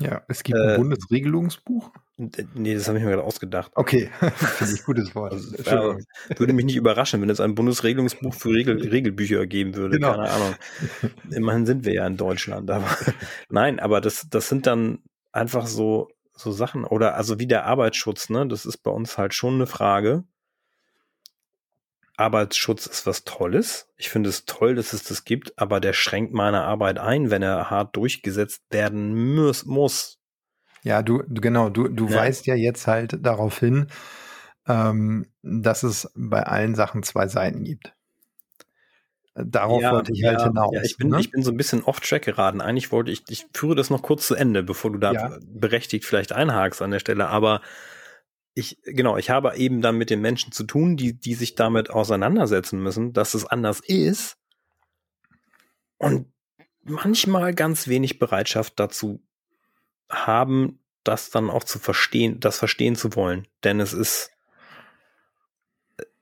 Ja, 0.00 0.22
es 0.28 0.42
gibt 0.42 0.58
ein 0.58 0.70
äh, 0.70 0.76
Bundesregelungsbuch. 0.76 1.90
Nee, 2.16 2.74
das 2.74 2.88
habe 2.88 2.98
ich 2.98 3.04
mir 3.04 3.10
gerade 3.10 3.22
ausgedacht. 3.22 3.72
Okay, 3.74 4.10
finde 4.34 4.74
ich 4.74 4.84
gutes 4.84 5.14
Wort. 5.14 5.32
Also, 5.32 5.56
ja, 5.64 5.96
würde 6.38 6.52
mich 6.52 6.64
nicht 6.64 6.76
überraschen, 6.76 7.20
wenn 7.20 7.30
es 7.30 7.40
ein 7.40 7.54
Bundesregelungsbuch 7.54 8.34
für 8.34 8.50
Regel 8.50 8.80
Regelbücher 8.80 9.46
geben 9.46 9.74
würde. 9.74 9.96
Genau. 9.96 10.12
Keine 10.12 10.30
Ahnung. 10.30 10.54
Immerhin 11.30 11.66
sind 11.66 11.84
wir 11.84 11.92
ja 11.92 12.06
in 12.06 12.16
Deutschland. 12.16 12.70
Aber 12.70 12.88
nein, 13.50 13.78
aber 13.78 14.00
das, 14.00 14.26
das 14.30 14.48
sind 14.48 14.66
dann 14.66 15.00
einfach 15.32 15.66
so, 15.66 16.08
so 16.34 16.50
Sachen. 16.50 16.84
Oder 16.84 17.16
also 17.16 17.38
wie 17.38 17.46
der 17.46 17.66
Arbeitsschutz, 17.66 18.30
ne? 18.30 18.46
Das 18.48 18.64
ist 18.64 18.78
bei 18.78 18.90
uns 18.90 19.18
halt 19.18 19.34
schon 19.34 19.54
eine 19.54 19.66
Frage. 19.66 20.24
Arbeitsschutz 22.20 22.86
ist 22.86 23.06
was 23.06 23.24
Tolles. 23.24 23.88
Ich 23.96 24.10
finde 24.10 24.28
es 24.28 24.44
toll, 24.44 24.74
dass 24.74 24.92
es 24.92 25.02
das 25.02 25.24
gibt, 25.24 25.58
aber 25.58 25.80
der 25.80 25.92
schränkt 25.92 26.32
meine 26.32 26.62
Arbeit 26.62 26.98
ein, 26.98 27.30
wenn 27.30 27.42
er 27.42 27.70
hart 27.70 27.96
durchgesetzt 27.96 28.62
werden 28.70 29.34
muss. 29.34 29.64
muss. 29.64 30.18
Ja, 30.82 31.02
du, 31.02 31.22
genau, 31.28 31.70
du, 31.70 31.88
du 31.88 32.08
ja. 32.08 32.16
weißt 32.16 32.46
ja 32.46 32.54
jetzt 32.54 32.86
halt 32.86 33.18
darauf 33.24 33.58
hin, 33.58 33.88
ähm, 34.68 35.26
dass 35.42 35.82
es 35.82 36.10
bei 36.14 36.42
allen 36.42 36.74
Sachen 36.74 37.02
zwei 37.02 37.26
Seiten 37.26 37.64
gibt. 37.64 37.94
Darauf 39.34 39.80
ja, 39.80 39.92
wollte 39.92 40.12
ich 40.12 40.24
halt 40.24 40.38
ja, 40.38 40.44
halt 40.44 40.52
hinaus. 40.52 40.74
Ja, 40.74 40.82
ich 40.82 40.96
bin, 40.96 41.08
ne? 41.08 41.20
ich 41.20 41.30
bin 41.30 41.42
so 41.42 41.50
ein 41.50 41.56
bisschen 41.56 41.82
off-track 41.82 42.22
geraten. 42.22 42.60
Eigentlich 42.60 42.92
wollte 42.92 43.10
ich, 43.10 43.22
ich 43.28 43.46
führe 43.54 43.74
das 43.74 43.90
noch 43.90 44.02
kurz 44.02 44.26
zu 44.26 44.34
Ende, 44.34 44.62
bevor 44.62 44.90
du 44.90 44.98
da 44.98 45.38
berechtigt 45.42 46.04
vielleicht 46.04 46.32
einhakst 46.32 46.82
an 46.82 46.90
der 46.90 46.98
Stelle, 46.98 47.28
aber 47.28 47.60
ich, 48.54 48.78
genau, 48.84 49.16
ich 49.16 49.30
habe 49.30 49.56
eben 49.56 49.80
dann 49.80 49.96
mit 49.96 50.10
den 50.10 50.20
Menschen 50.20 50.52
zu 50.52 50.64
tun, 50.64 50.96
die, 50.96 51.18
die 51.18 51.34
sich 51.34 51.54
damit 51.54 51.90
auseinandersetzen 51.90 52.82
müssen, 52.82 53.12
dass 53.12 53.34
es 53.34 53.46
anders 53.46 53.80
ist. 53.80 54.36
Und 55.98 56.32
manchmal 56.82 57.54
ganz 57.54 57.88
wenig 57.88 58.18
Bereitschaft 58.18 58.78
dazu 58.80 59.22
haben, 60.08 60.80
das 61.04 61.30
dann 61.30 61.50
auch 61.50 61.64
zu 61.64 61.78
verstehen, 61.78 62.40
das 62.40 62.58
verstehen 62.58 62.96
zu 62.96 63.14
wollen. 63.14 63.46
Denn 63.64 63.80
es 63.80 63.92
ist, 63.92 64.30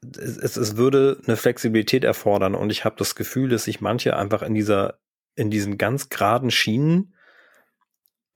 es, 0.02 0.56
es 0.56 0.76
würde 0.76 1.20
eine 1.26 1.36
Flexibilität 1.36 2.04
erfordern 2.04 2.54
und 2.54 2.70
ich 2.70 2.84
habe 2.84 2.96
das 2.96 3.14
Gefühl, 3.14 3.48
dass 3.48 3.64
sich 3.64 3.80
manche 3.80 4.16
einfach 4.16 4.42
in 4.42 4.54
dieser, 4.54 4.98
in 5.34 5.50
diesen 5.50 5.78
ganz 5.78 6.08
geraden 6.08 6.50
Schienen 6.50 7.14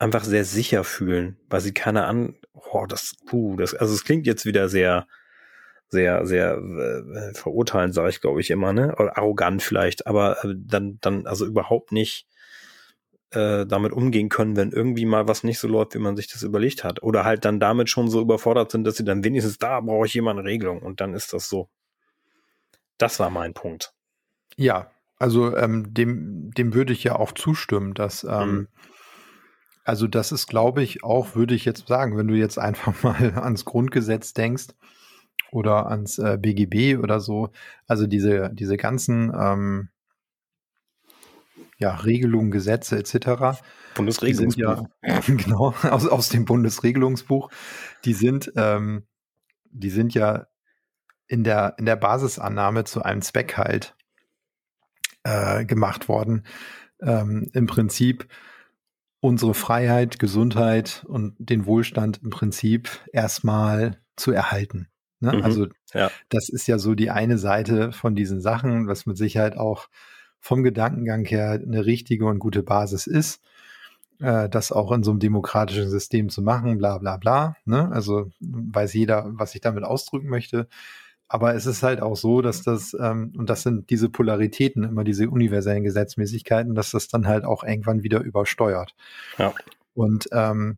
einfach 0.02 0.24
sehr 0.24 0.44
sicher 0.44 0.82
fühlen, 0.84 1.38
weil 1.48 1.60
sie 1.60 1.72
keine 1.72 2.04
an, 2.06 2.34
oh, 2.52 2.86
das, 2.86 3.14
puh, 3.26 3.56
das, 3.56 3.72
also 3.72 3.94
es 3.94 4.04
klingt 4.04 4.26
jetzt 4.26 4.44
wieder 4.44 4.68
sehr, 4.68 5.06
sehr, 5.88 6.26
sehr 6.26 6.56
äh, 6.58 7.34
verurteilend, 7.34 7.94
sage 7.94 8.10
ich, 8.10 8.20
glaube 8.20 8.40
ich, 8.40 8.50
immer, 8.50 8.72
ne? 8.72 8.94
Oder 8.96 9.16
arrogant 9.16 9.62
vielleicht, 9.62 10.06
aber 10.06 10.44
äh, 10.44 10.54
dann, 10.56 10.98
dann, 11.00 11.26
also 11.26 11.46
überhaupt 11.46 11.92
nicht 11.92 12.26
äh, 13.30 13.64
damit 13.64 13.92
umgehen 13.92 14.28
können, 14.28 14.56
wenn 14.56 14.72
irgendwie 14.72 15.06
mal 15.06 15.28
was 15.28 15.44
nicht 15.44 15.58
so 15.58 15.68
läuft, 15.68 15.94
wie 15.94 16.00
man 16.00 16.16
sich 16.16 16.26
das 16.26 16.42
überlegt 16.42 16.82
hat. 16.82 17.02
Oder 17.02 17.24
halt 17.24 17.44
dann 17.44 17.60
damit 17.60 17.88
schon 17.88 18.10
so 18.10 18.20
überfordert 18.20 18.72
sind, 18.72 18.84
dass 18.84 18.96
sie 18.96 19.04
dann 19.04 19.22
wenigstens 19.22 19.58
da 19.58 19.80
brauche 19.80 20.06
ich 20.06 20.14
jemand 20.14 20.40
eine 20.40 20.48
Regelung 20.48 20.82
und 20.82 21.00
dann 21.00 21.14
ist 21.14 21.32
das 21.32 21.48
so. 21.48 21.68
Das 22.98 23.20
war 23.20 23.30
mein 23.30 23.54
Punkt. 23.54 23.94
Ja, 24.56 24.90
also 25.18 25.56
ähm, 25.56 25.94
dem, 25.94 26.50
dem 26.50 26.74
würde 26.74 26.92
ich 26.92 27.04
ja 27.04 27.16
auch 27.16 27.32
zustimmen, 27.32 27.94
dass 27.94 28.24
ähm, 28.24 28.50
mhm. 28.50 28.68
Also 29.84 30.06
das 30.06 30.32
ist, 30.32 30.46
glaube 30.46 30.82
ich, 30.82 31.02
auch, 31.04 31.34
würde 31.34 31.54
ich 31.54 31.64
jetzt 31.64 31.86
sagen, 31.86 32.16
wenn 32.16 32.28
du 32.28 32.34
jetzt 32.34 32.58
einfach 32.58 32.94
mal 33.02 33.38
ans 33.38 33.64
Grundgesetz 33.64 34.32
denkst 34.34 34.68
oder 35.50 35.86
ans 35.86 36.18
äh, 36.18 36.38
BGB 36.40 37.02
oder 37.02 37.20
so, 37.20 37.50
also 37.86 38.06
diese, 38.06 38.50
diese 38.52 38.76
ganzen 38.76 39.32
ähm, 39.34 39.88
ja, 41.78 41.96
Regelungen, 41.96 42.52
Gesetze 42.52 42.96
etc. 42.96 43.60
Bundesregelungsbuch. 43.94 44.86
Ja, 45.02 45.20
genau, 45.26 45.74
aus, 45.82 46.06
aus 46.06 46.28
dem 46.28 46.44
Bundesregelungsbuch. 46.44 47.50
Die 48.04 48.14
sind, 48.14 48.52
ähm, 48.56 49.06
die 49.70 49.90
sind 49.90 50.14
ja 50.14 50.46
in 51.26 51.44
der, 51.44 51.74
in 51.78 51.86
der 51.86 51.96
Basisannahme 51.96 52.84
zu 52.84 53.02
einem 53.02 53.20
Zweck 53.20 53.56
halt 53.56 53.96
äh, 55.24 55.64
gemacht 55.64 56.08
worden. 56.08 56.44
Ähm, 57.00 57.50
Im 57.52 57.66
Prinzip 57.66 58.28
unsere 59.22 59.54
Freiheit, 59.54 60.18
Gesundheit 60.18 61.04
und 61.06 61.36
den 61.38 61.64
Wohlstand 61.64 62.20
im 62.24 62.30
Prinzip 62.30 62.90
erstmal 63.12 64.00
zu 64.16 64.32
erhalten. 64.32 64.88
Ne? 65.20 65.34
Mhm, 65.34 65.42
also 65.44 65.66
ja. 65.94 66.10
das 66.28 66.48
ist 66.48 66.66
ja 66.66 66.76
so 66.78 66.96
die 66.96 67.10
eine 67.10 67.38
Seite 67.38 67.92
von 67.92 68.16
diesen 68.16 68.40
Sachen, 68.40 68.88
was 68.88 69.06
mit 69.06 69.16
Sicherheit 69.16 69.56
auch 69.56 69.88
vom 70.40 70.64
Gedankengang 70.64 71.24
her 71.24 71.52
eine 71.52 71.86
richtige 71.86 72.26
und 72.26 72.40
gute 72.40 72.64
Basis 72.64 73.06
ist, 73.06 73.40
äh, 74.18 74.48
das 74.48 74.72
auch 74.72 74.90
in 74.90 75.04
so 75.04 75.12
einem 75.12 75.20
demokratischen 75.20 75.88
System 75.88 76.28
zu 76.28 76.42
machen, 76.42 76.78
bla 76.78 76.98
bla 76.98 77.16
bla. 77.16 77.54
Ne? 77.64 77.92
Also 77.92 78.28
weiß 78.40 78.92
jeder, 78.94 79.26
was 79.28 79.54
ich 79.54 79.60
damit 79.60 79.84
ausdrücken 79.84 80.30
möchte. 80.30 80.66
Aber 81.32 81.54
es 81.54 81.64
ist 81.64 81.82
halt 81.82 82.02
auch 82.02 82.14
so, 82.14 82.42
dass 82.42 82.62
das, 82.62 82.94
ähm, 83.00 83.32
und 83.38 83.48
das 83.48 83.62
sind 83.62 83.88
diese 83.88 84.10
Polaritäten, 84.10 84.84
immer 84.84 85.02
diese 85.02 85.30
universellen 85.30 85.82
Gesetzmäßigkeiten, 85.82 86.74
dass 86.74 86.90
das 86.90 87.08
dann 87.08 87.26
halt 87.26 87.46
auch 87.46 87.64
irgendwann 87.64 88.02
wieder 88.02 88.20
übersteuert. 88.20 88.94
Ja. 89.38 89.54
Und 89.94 90.28
ähm, 90.32 90.76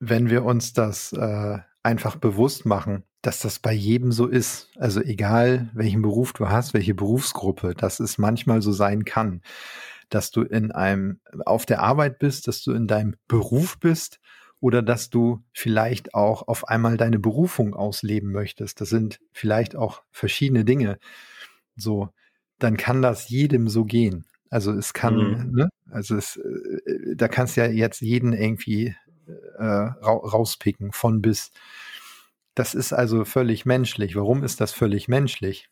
wenn 0.00 0.30
wir 0.30 0.46
uns 0.46 0.72
das 0.72 1.12
äh, 1.12 1.58
einfach 1.82 2.16
bewusst 2.16 2.64
machen, 2.64 3.04
dass 3.20 3.40
das 3.40 3.58
bei 3.58 3.74
jedem 3.74 4.10
so 4.10 4.26
ist. 4.26 4.70
Also 4.78 5.02
egal, 5.02 5.68
welchen 5.74 6.00
Beruf 6.00 6.32
du 6.32 6.48
hast, 6.48 6.72
welche 6.72 6.94
Berufsgruppe, 6.94 7.74
dass 7.74 8.00
es 8.00 8.16
manchmal 8.16 8.62
so 8.62 8.72
sein 8.72 9.04
kann, 9.04 9.42
dass 10.08 10.30
du 10.30 10.40
in 10.40 10.72
einem, 10.72 11.20
auf 11.44 11.66
der 11.66 11.82
Arbeit 11.82 12.18
bist, 12.20 12.48
dass 12.48 12.62
du 12.62 12.72
in 12.72 12.86
deinem 12.86 13.16
Beruf 13.28 13.78
bist 13.78 14.18
oder 14.62 14.80
dass 14.80 15.10
du 15.10 15.42
vielleicht 15.52 16.14
auch 16.14 16.46
auf 16.46 16.68
einmal 16.68 16.96
deine 16.96 17.18
Berufung 17.18 17.74
ausleben 17.74 18.30
möchtest. 18.30 18.80
Das 18.80 18.88
sind 18.90 19.18
vielleicht 19.32 19.74
auch 19.74 20.02
verschiedene 20.12 20.64
Dinge. 20.64 20.98
So, 21.74 22.10
dann 22.60 22.76
kann 22.76 23.02
das 23.02 23.28
jedem 23.28 23.68
so 23.68 23.84
gehen. 23.84 24.24
Also 24.50 24.70
es 24.70 24.92
kann, 24.92 25.16
mhm. 25.16 25.50
ne? 25.52 25.68
also 25.90 26.14
es, 26.14 26.36
äh, 26.36 27.16
da 27.16 27.26
kannst 27.26 27.56
du 27.56 27.62
ja 27.62 27.66
jetzt 27.66 28.02
jeden 28.02 28.32
irgendwie 28.32 28.94
äh, 29.58 29.64
rauspicken 29.64 30.92
von 30.92 31.20
bis. 31.20 31.50
Das 32.54 32.74
ist 32.74 32.92
also 32.92 33.24
völlig 33.24 33.66
menschlich. 33.66 34.14
Warum 34.14 34.44
ist 34.44 34.60
das 34.60 34.70
völlig 34.70 35.08
menschlich? 35.08 35.70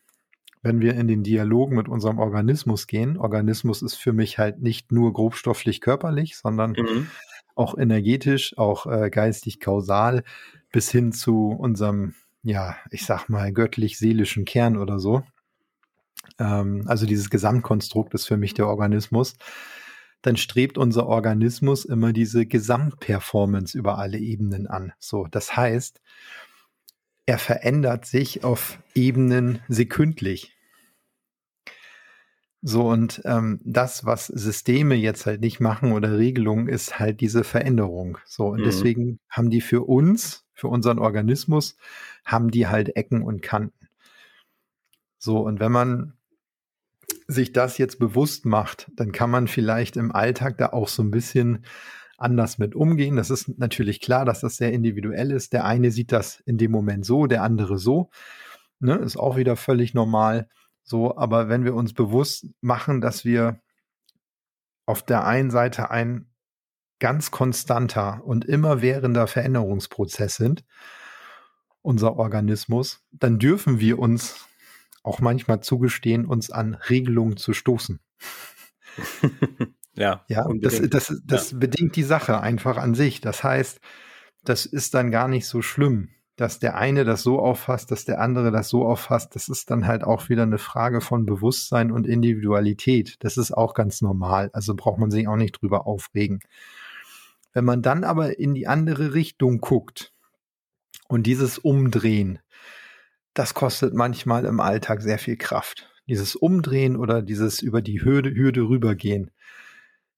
Wenn 0.63 0.81
wir 0.81 0.95
in 0.95 1.07
den 1.07 1.23
Dialog 1.23 1.71
mit 1.71 1.87
unserem 1.87 2.19
Organismus 2.19 2.87
gehen, 2.87 3.17
Organismus 3.17 3.81
ist 3.81 3.95
für 3.95 4.11
mich 4.11 4.37
halt 4.37 4.61
nicht 4.61 4.91
nur 4.91 5.13
grobstofflich 5.13 5.79
körperlich, 5.79 6.35
sondern 6.35 6.71
mhm. 6.71 7.07
Auch 7.55 7.77
energetisch, 7.77 8.57
auch 8.57 8.85
äh, 8.85 9.09
geistig 9.09 9.59
kausal, 9.59 10.23
bis 10.71 10.91
hin 10.91 11.11
zu 11.11 11.49
unserem, 11.49 12.15
ja, 12.43 12.75
ich 12.89 13.05
sag 13.05 13.29
mal, 13.29 13.51
göttlich-seelischen 13.51 14.45
Kern 14.45 14.77
oder 14.77 14.99
so. 14.99 15.23
Ähm, 16.39 16.83
also 16.87 17.05
dieses 17.05 17.29
Gesamtkonstrukt 17.29 18.13
ist 18.13 18.25
für 18.25 18.37
mich 18.37 18.53
der 18.53 18.67
Organismus 18.67 19.35
dann 20.21 20.37
strebt 20.37 20.77
unser 20.77 21.07
Organismus 21.07 21.85
immer 21.85 22.13
diese 22.13 22.45
Gesamtperformance 22.45 23.77
über 23.77 23.97
alle 23.97 24.19
Ebenen 24.19 24.67
an. 24.67 24.93
So, 24.99 25.27
das 25.29 25.55
heißt, 25.55 25.99
er 27.25 27.37
verändert 27.37 28.05
sich 28.05 28.43
auf 28.43 28.79
Ebenen 28.93 29.59
sekündlich. 29.67 30.55
So, 32.63 32.87
und 32.87 33.21
ähm, 33.25 33.59
das, 33.63 34.05
was 34.05 34.27
Systeme 34.27 34.93
jetzt 34.93 35.25
halt 35.25 35.41
nicht 35.41 35.59
machen 35.59 35.93
oder 35.93 36.17
Regelungen, 36.17 36.67
ist 36.67 36.99
halt 36.99 37.19
diese 37.19 37.43
Veränderung. 37.43 38.19
So, 38.25 38.47
und 38.47 38.59
mhm. 38.59 38.65
deswegen 38.65 39.19
haben 39.29 39.49
die 39.49 39.61
für 39.61 39.81
uns, 39.81 40.45
für 40.53 40.67
unseren 40.67 40.99
Organismus, 40.99 41.75
haben 42.23 42.51
die 42.51 42.67
halt 42.67 42.95
Ecken 42.95 43.23
und 43.23 43.41
Kanten. 43.41 43.87
So, 45.17 45.39
und 45.39 45.59
wenn 45.59 45.71
man 45.71 46.13
sich 47.27 47.51
das 47.51 47.77
jetzt 47.77 47.97
bewusst 47.97 48.45
macht, 48.45 48.91
dann 48.95 49.11
kann 49.11 49.31
man 49.31 49.47
vielleicht 49.47 49.97
im 49.97 50.11
Alltag 50.11 50.57
da 50.57 50.67
auch 50.67 50.87
so 50.87 51.01
ein 51.01 51.11
bisschen 51.11 51.65
anders 52.17 52.59
mit 52.59 52.75
umgehen. 52.75 53.15
Das 53.15 53.31
ist 53.31 53.57
natürlich 53.57 54.01
klar, 54.01 54.25
dass 54.25 54.41
das 54.41 54.57
sehr 54.57 54.71
individuell 54.71 55.31
ist. 55.31 55.53
Der 55.53 55.65
eine 55.65 55.89
sieht 55.89 56.11
das 56.11 56.39
in 56.41 56.57
dem 56.57 56.71
Moment 56.71 57.05
so, 57.05 57.25
der 57.25 57.41
andere 57.41 57.79
so. 57.79 58.11
Ne, 58.79 58.95
ist 58.95 59.17
auch 59.17 59.37
wieder 59.37 59.55
völlig 59.55 59.93
normal. 59.93 60.47
So, 60.91 61.15
aber 61.15 61.47
wenn 61.47 61.63
wir 61.63 61.73
uns 61.73 61.93
bewusst 61.93 62.47
machen, 62.59 62.99
dass 62.99 63.23
wir 63.23 63.61
auf 64.85 65.01
der 65.03 65.25
einen 65.25 65.49
Seite 65.49 65.89
ein 65.89 66.29
ganz 66.99 67.31
konstanter 67.31 68.21
und 68.25 68.43
immerwährender 68.43 69.25
Veränderungsprozess 69.27 70.35
sind, 70.35 70.65
unser 71.81 72.17
Organismus, 72.17 73.05
dann 73.13 73.39
dürfen 73.39 73.79
wir 73.79 73.99
uns 73.99 74.45
auch 75.01 75.21
manchmal 75.21 75.61
zugestehen, 75.61 76.25
uns 76.25 76.51
an 76.51 76.75
Regelungen 76.75 77.37
zu 77.37 77.53
stoßen. 77.53 77.99
Ja, 79.93 80.23
ja 80.29 80.47
das, 80.61 80.81
das, 80.89 81.21
das 81.25 81.51
ja. 81.51 81.57
bedingt 81.57 81.97
die 81.97 82.03
Sache 82.03 82.39
einfach 82.39 82.77
an 82.77 82.95
sich. 82.95 83.19
Das 83.19 83.43
heißt, 83.43 83.81
das 84.45 84.65
ist 84.65 84.93
dann 84.93 85.11
gar 85.11 85.27
nicht 85.27 85.45
so 85.47 85.61
schlimm, 85.61 86.07
dass 86.41 86.57
der 86.57 86.75
eine 86.75 87.05
das 87.05 87.21
so 87.21 87.39
auffasst, 87.39 87.91
dass 87.91 88.03
der 88.03 88.19
andere 88.19 88.49
das 88.49 88.67
so 88.67 88.87
auffasst. 88.87 89.35
Das 89.35 89.47
ist 89.47 89.69
dann 89.69 89.85
halt 89.85 90.03
auch 90.03 90.27
wieder 90.27 90.41
eine 90.41 90.57
Frage 90.57 90.99
von 90.99 91.27
Bewusstsein 91.27 91.91
und 91.91 92.07
Individualität. 92.07 93.17
Das 93.19 93.37
ist 93.37 93.51
auch 93.51 93.75
ganz 93.75 94.01
normal. 94.01 94.49
Also 94.51 94.73
braucht 94.73 94.97
man 94.97 95.11
sich 95.11 95.27
auch 95.27 95.35
nicht 95.35 95.61
drüber 95.61 95.85
aufregen. 95.85 96.39
Wenn 97.53 97.63
man 97.63 97.83
dann 97.83 98.03
aber 98.03 98.39
in 98.39 98.55
die 98.55 98.65
andere 98.65 99.13
Richtung 99.13 99.61
guckt 99.61 100.13
und 101.07 101.27
dieses 101.27 101.59
Umdrehen, 101.59 102.39
das 103.35 103.53
kostet 103.53 103.93
manchmal 103.93 104.45
im 104.45 104.59
Alltag 104.59 105.03
sehr 105.03 105.19
viel 105.19 105.37
Kraft. 105.37 105.93
Dieses 106.07 106.35
Umdrehen 106.35 106.97
oder 106.97 107.21
dieses 107.21 107.61
über 107.61 107.83
die 107.83 108.03
Hürde, 108.03 108.33
Hürde 108.33 108.61
rübergehen 108.61 109.29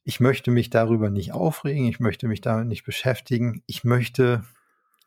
ich 0.05 0.19
möchte 0.19 0.51
mich 0.51 0.69
darüber 0.69 1.09
nicht 1.09 1.31
aufregen, 1.31 1.85
ich 1.85 1.99
möchte 1.99 2.27
mich 2.27 2.41
damit 2.41 2.67
nicht 2.67 2.83
beschäftigen, 2.83 3.63
ich 3.67 3.83
möchte 3.83 4.43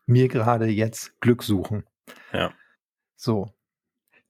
mir 0.06 0.28
gerade 0.28 0.66
jetzt 0.66 1.20
Glück 1.20 1.42
suchen. 1.42 1.84
Ja. 2.32 2.52
So. 3.16 3.52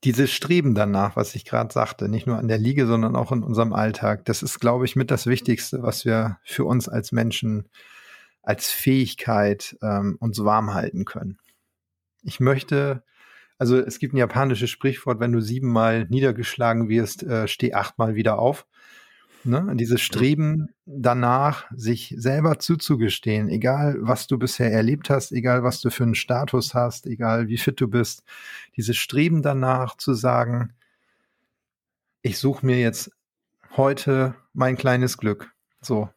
Dieses 0.04 0.30
Streben 0.30 0.74
danach, 0.74 1.16
was 1.16 1.34
ich 1.34 1.44
gerade 1.44 1.72
sagte, 1.72 2.08
nicht 2.08 2.26
nur 2.26 2.38
an 2.38 2.48
der 2.48 2.58
Liege, 2.58 2.86
sondern 2.86 3.16
auch 3.16 3.32
in 3.32 3.42
unserem 3.42 3.72
Alltag, 3.72 4.24
das 4.26 4.42
ist, 4.42 4.60
glaube 4.60 4.84
ich, 4.84 4.94
mit 4.94 5.10
das 5.10 5.26
Wichtigste, 5.26 5.82
was 5.82 6.04
wir 6.04 6.38
für 6.44 6.64
uns 6.64 6.88
als 6.88 7.12
Menschen 7.12 7.68
als 8.42 8.70
Fähigkeit 8.70 9.76
ähm, 9.82 10.16
uns 10.20 10.42
warm 10.44 10.72
halten 10.72 11.04
können. 11.04 11.38
Ich 12.22 12.38
möchte, 12.38 13.02
also 13.58 13.76
es 13.76 13.98
gibt 13.98 14.14
ein 14.14 14.18
japanisches 14.18 14.70
Sprichwort, 14.70 15.18
wenn 15.18 15.32
du 15.32 15.40
siebenmal 15.40 16.06
niedergeschlagen 16.08 16.88
wirst, 16.88 17.24
äh, 17.24 17.48
steh 17.48 17.74
achtmal 17.74 18.14
wieder 18.14 18.38
auf. 18.38 18.66
Ne? 19.46 19.72
Dieses 19.76 20.00
Streben 20.00 20.68
danach, 20.84 21.66
sich 21.74 22.14
selber 22.18 22.58
zuzugestehen, 22.58 23.48
egal 23.48 23.96
was 24.00 24.26
du 24.26 24.38
bisher 24.38 24.72
erlebt 24.72 25.08
hast, 25.08 25.32
egal 25.32 25.62
was 25.62 25.80
du 25.80 25.90
für 25.90 26.02
einen 26.02 26.14
Status 26.14 26.74
hast, 26.74 27.06
egal 27.06 27.48
wie 27.48 27.56
fit 27.56 27.80
du 27.80 27.88
bist, 27.88 28.24
dieses 28.76 28.96
Streben 28.96 29.42
danach 29.42 29.96
zu 29.96 30.14
sagen, 30.14 30.72
ich 32.22 32.38
suche 32.38 32.66
mir 32.66 32.80
jetzt 32.80 33.10
heute 33.76 34.34
mein 34.52 34.76
kleines 34.76 35.16
Glück. 35.16 35.52
So, 35.80 36.08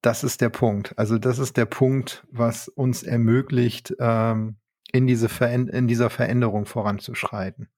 das 0.00 0.24
ist 0.24 0.40
der 0.40 0.48
Punkt. 0.48 0.98
Also 0.98 1.18
das 1.18 1.38
ist 1.38 1.56
der 1.56 1.66
Punkt, 1.66 2.26
was 2.30 2.68
uns 2.68 3.02
ermöglicht, 3.02 3.94
ähm, 3.98 4.56
in, 4.92 5.06
diese 5.06 5.28
in 5.46 5.86
dieser 5.86 6.10
Veränderung 6.10 6.66
voranzuschreiten. 6.66 7.68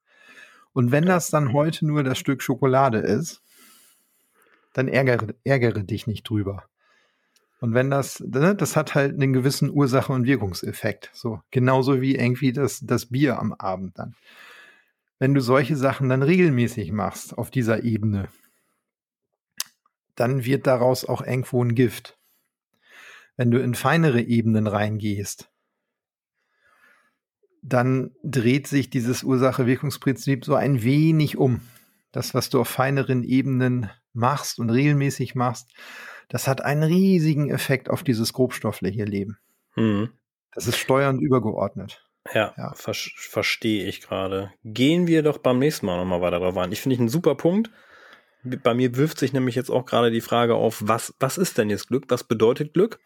Und 0.73 0.90
wenn 0.90 1.07
das 1.07 1.31
dann 1.31 1.53
heute 1.53 1.87
nur 1.87 2.03
das 2.03 2.19
Stück 2.19 2.43
Schokolade 2.43 2.99
ist, 2.99 3.44
dann 4.75 4.89
ärgere, 4.89 5.35
ärgere 5.45 5.83
dich 5.83 6.07
nicht 6.07 6.29
drüber. 6.29 6.65
Und 7.61 7.73
wenn 7.73 7.91
das, 7.91 8.21
ne, 8.21 8.55
das 8.55 8.77
hat 8.77 8.95
halt 8.95 9.15
einen 9.15 9.33
gewissen 9.33 9.71
Ursache- 9.71 10.13
und 10.13 10.27
Wirkungseffekt. 10.27 11.11
So, 11.15 11.41
genauso 11.51 12.03
wie 12.03 12.15
irgendwie 12.15 12.53
das, 12.53 12.81
das 12.81 13.07
Bier 13.07 13.39
am 13.39 13.55
Abend 13.55 13.99
dann. 13.99 14.15
Wenn 15.19 15.33
du 15.33 15.41
solche 15.41 15.77
Sachen 15.77 16.11
dann 16.11 16.23
regelmäßig 16.23 16.93
machst 16.93 17.39
auf 17.39 17.51
dieser 17.51 17.85
Ebene, 17.85 18.29
dann 20.17 20.45
wird 20.45 20.67
daraus 20.67 21.07
auch 21.07 21.23
irgendwo 21.23 21.65
ein 21.65 21.75
Gift. 21.75 22.19
Wenn 23.37 23.51
du 23.51 23.63
in 23.63 23.75
feinere 23.75 24.21
Ebenen 24.21 24.67
reingehst, 24.67 25.51
dann 27.63 28.11
dreht 28.23 28.67
sich 28.67 28.91
dieses 28.91 29.23
Ursache-Wirkungsprinzip 29.23 30.45
so 30.45 30.55
ein 30.55 30.83
wenig 30.83 31.39
um. 31.39 31.63
Das, 32.13 32.35
was 32.35 32.51
du 32.51 32.61
auf 32.61 32.69
feineren 32.69 33.25
Ebenen 33.25 33.91
machst 34.14 34.59
und 34.59 34.70
regelmäßig 34.70 35.35
machst, 35.35 35.70
das 36.29 36.48
hat 36.48 36.62
einen 36.62 36.83
riesigen 36.83 37.50
Effekt 37.50 37.90
auf 37.90 38.03
dieses 38.03 38.33
grobstoffliche 38.33 39.05
Leben. 39.05 39.38
Mhm. 39.77 40.11
Das 40.53 40.66
ist 40.66 40.79
steuernd 40.79 41.20
übergeordnet. 41.20 42.05
Ja, 42.33 42.55
ja. 42.57 42.72
Ver 42.74 42.94
verstehe 42.94 43.87
ich 43.87 44.00
gerade. 44.00 44.53
Gehen 44.64 45.07
wir 45.07 45.22
doch 45.22 45.38
beim 45.38 45.59
nächsten 45.59 45.87
Mal 45.87 45.98
nochmal 45.98 46.22
weiter 46.22 46.38
drauf 46.38 46.57
ein. 46.57 46.72
Ich 46.72 46.81
finde 46.81 46.94
ich 46.94 47.00
einen 47.00 47.09
super 47.09 47.35
Punkt. 47.35 47.70
Bei 48.44 48.74
mir 48.74 48.96
wirft 48.96 49.18
sich 49.18 49.33
nämlich 49.33 49.55
jetzt 49.55 49.70
auch 49.70 49.85
gerade 49.85 50.11
die 50.11 50.20
Frage 50.20 50.55
auf, 50.55 50.83
was, 50.87 51.14
was 51.18 51.38
ist 51.38 51.59
denn 51.59 51.70
jetzt 51.70 51.88
Glück? 51.88 52.05
Was 52.09 52.24
bedeutet 52.24 52.74
Glück? 52.74 53.00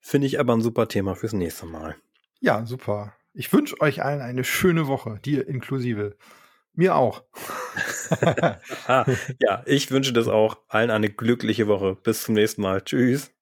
Finde 0.00 0.26
ich 0.26 0.38
aber 0.38 0.54
ein 0.54 0.60
super 0.60 0.88
Thema 0.88 1.14
fürs 1.14 1.32
nächste 1.32 1.66
Mal. 1.66 1.96
Ja, 2.40 2.64
super. 2.64 3.14
Ich 3.32 3.52
wünsche 3.52 3.80
euch 3.80 4.02
allen 4.02 4.20
eine 4.20 4.44
schöne 4.44 4.86
Woche, 4.86 5.20
dir 5.24 5.46
inklusive. 5.48 6.16
Mir 6.78 6.94
auch. 6.94 7.24
ja, 9.40 9.62
ich 9.66 9.90
wünsche 9.90 10.12
das 10.12 10.28
auch 10.28 10.58
allen 10.68 10.90
eine 10.90 11.10
glückliche 11.10 11.66
Woche. 11.66 11.96
Bis 11.96 12.22
zum 12.22 12.34
nächsten 12.34 12.62
Mal. 12.62 12.82
Tschüss. 12.82 13.32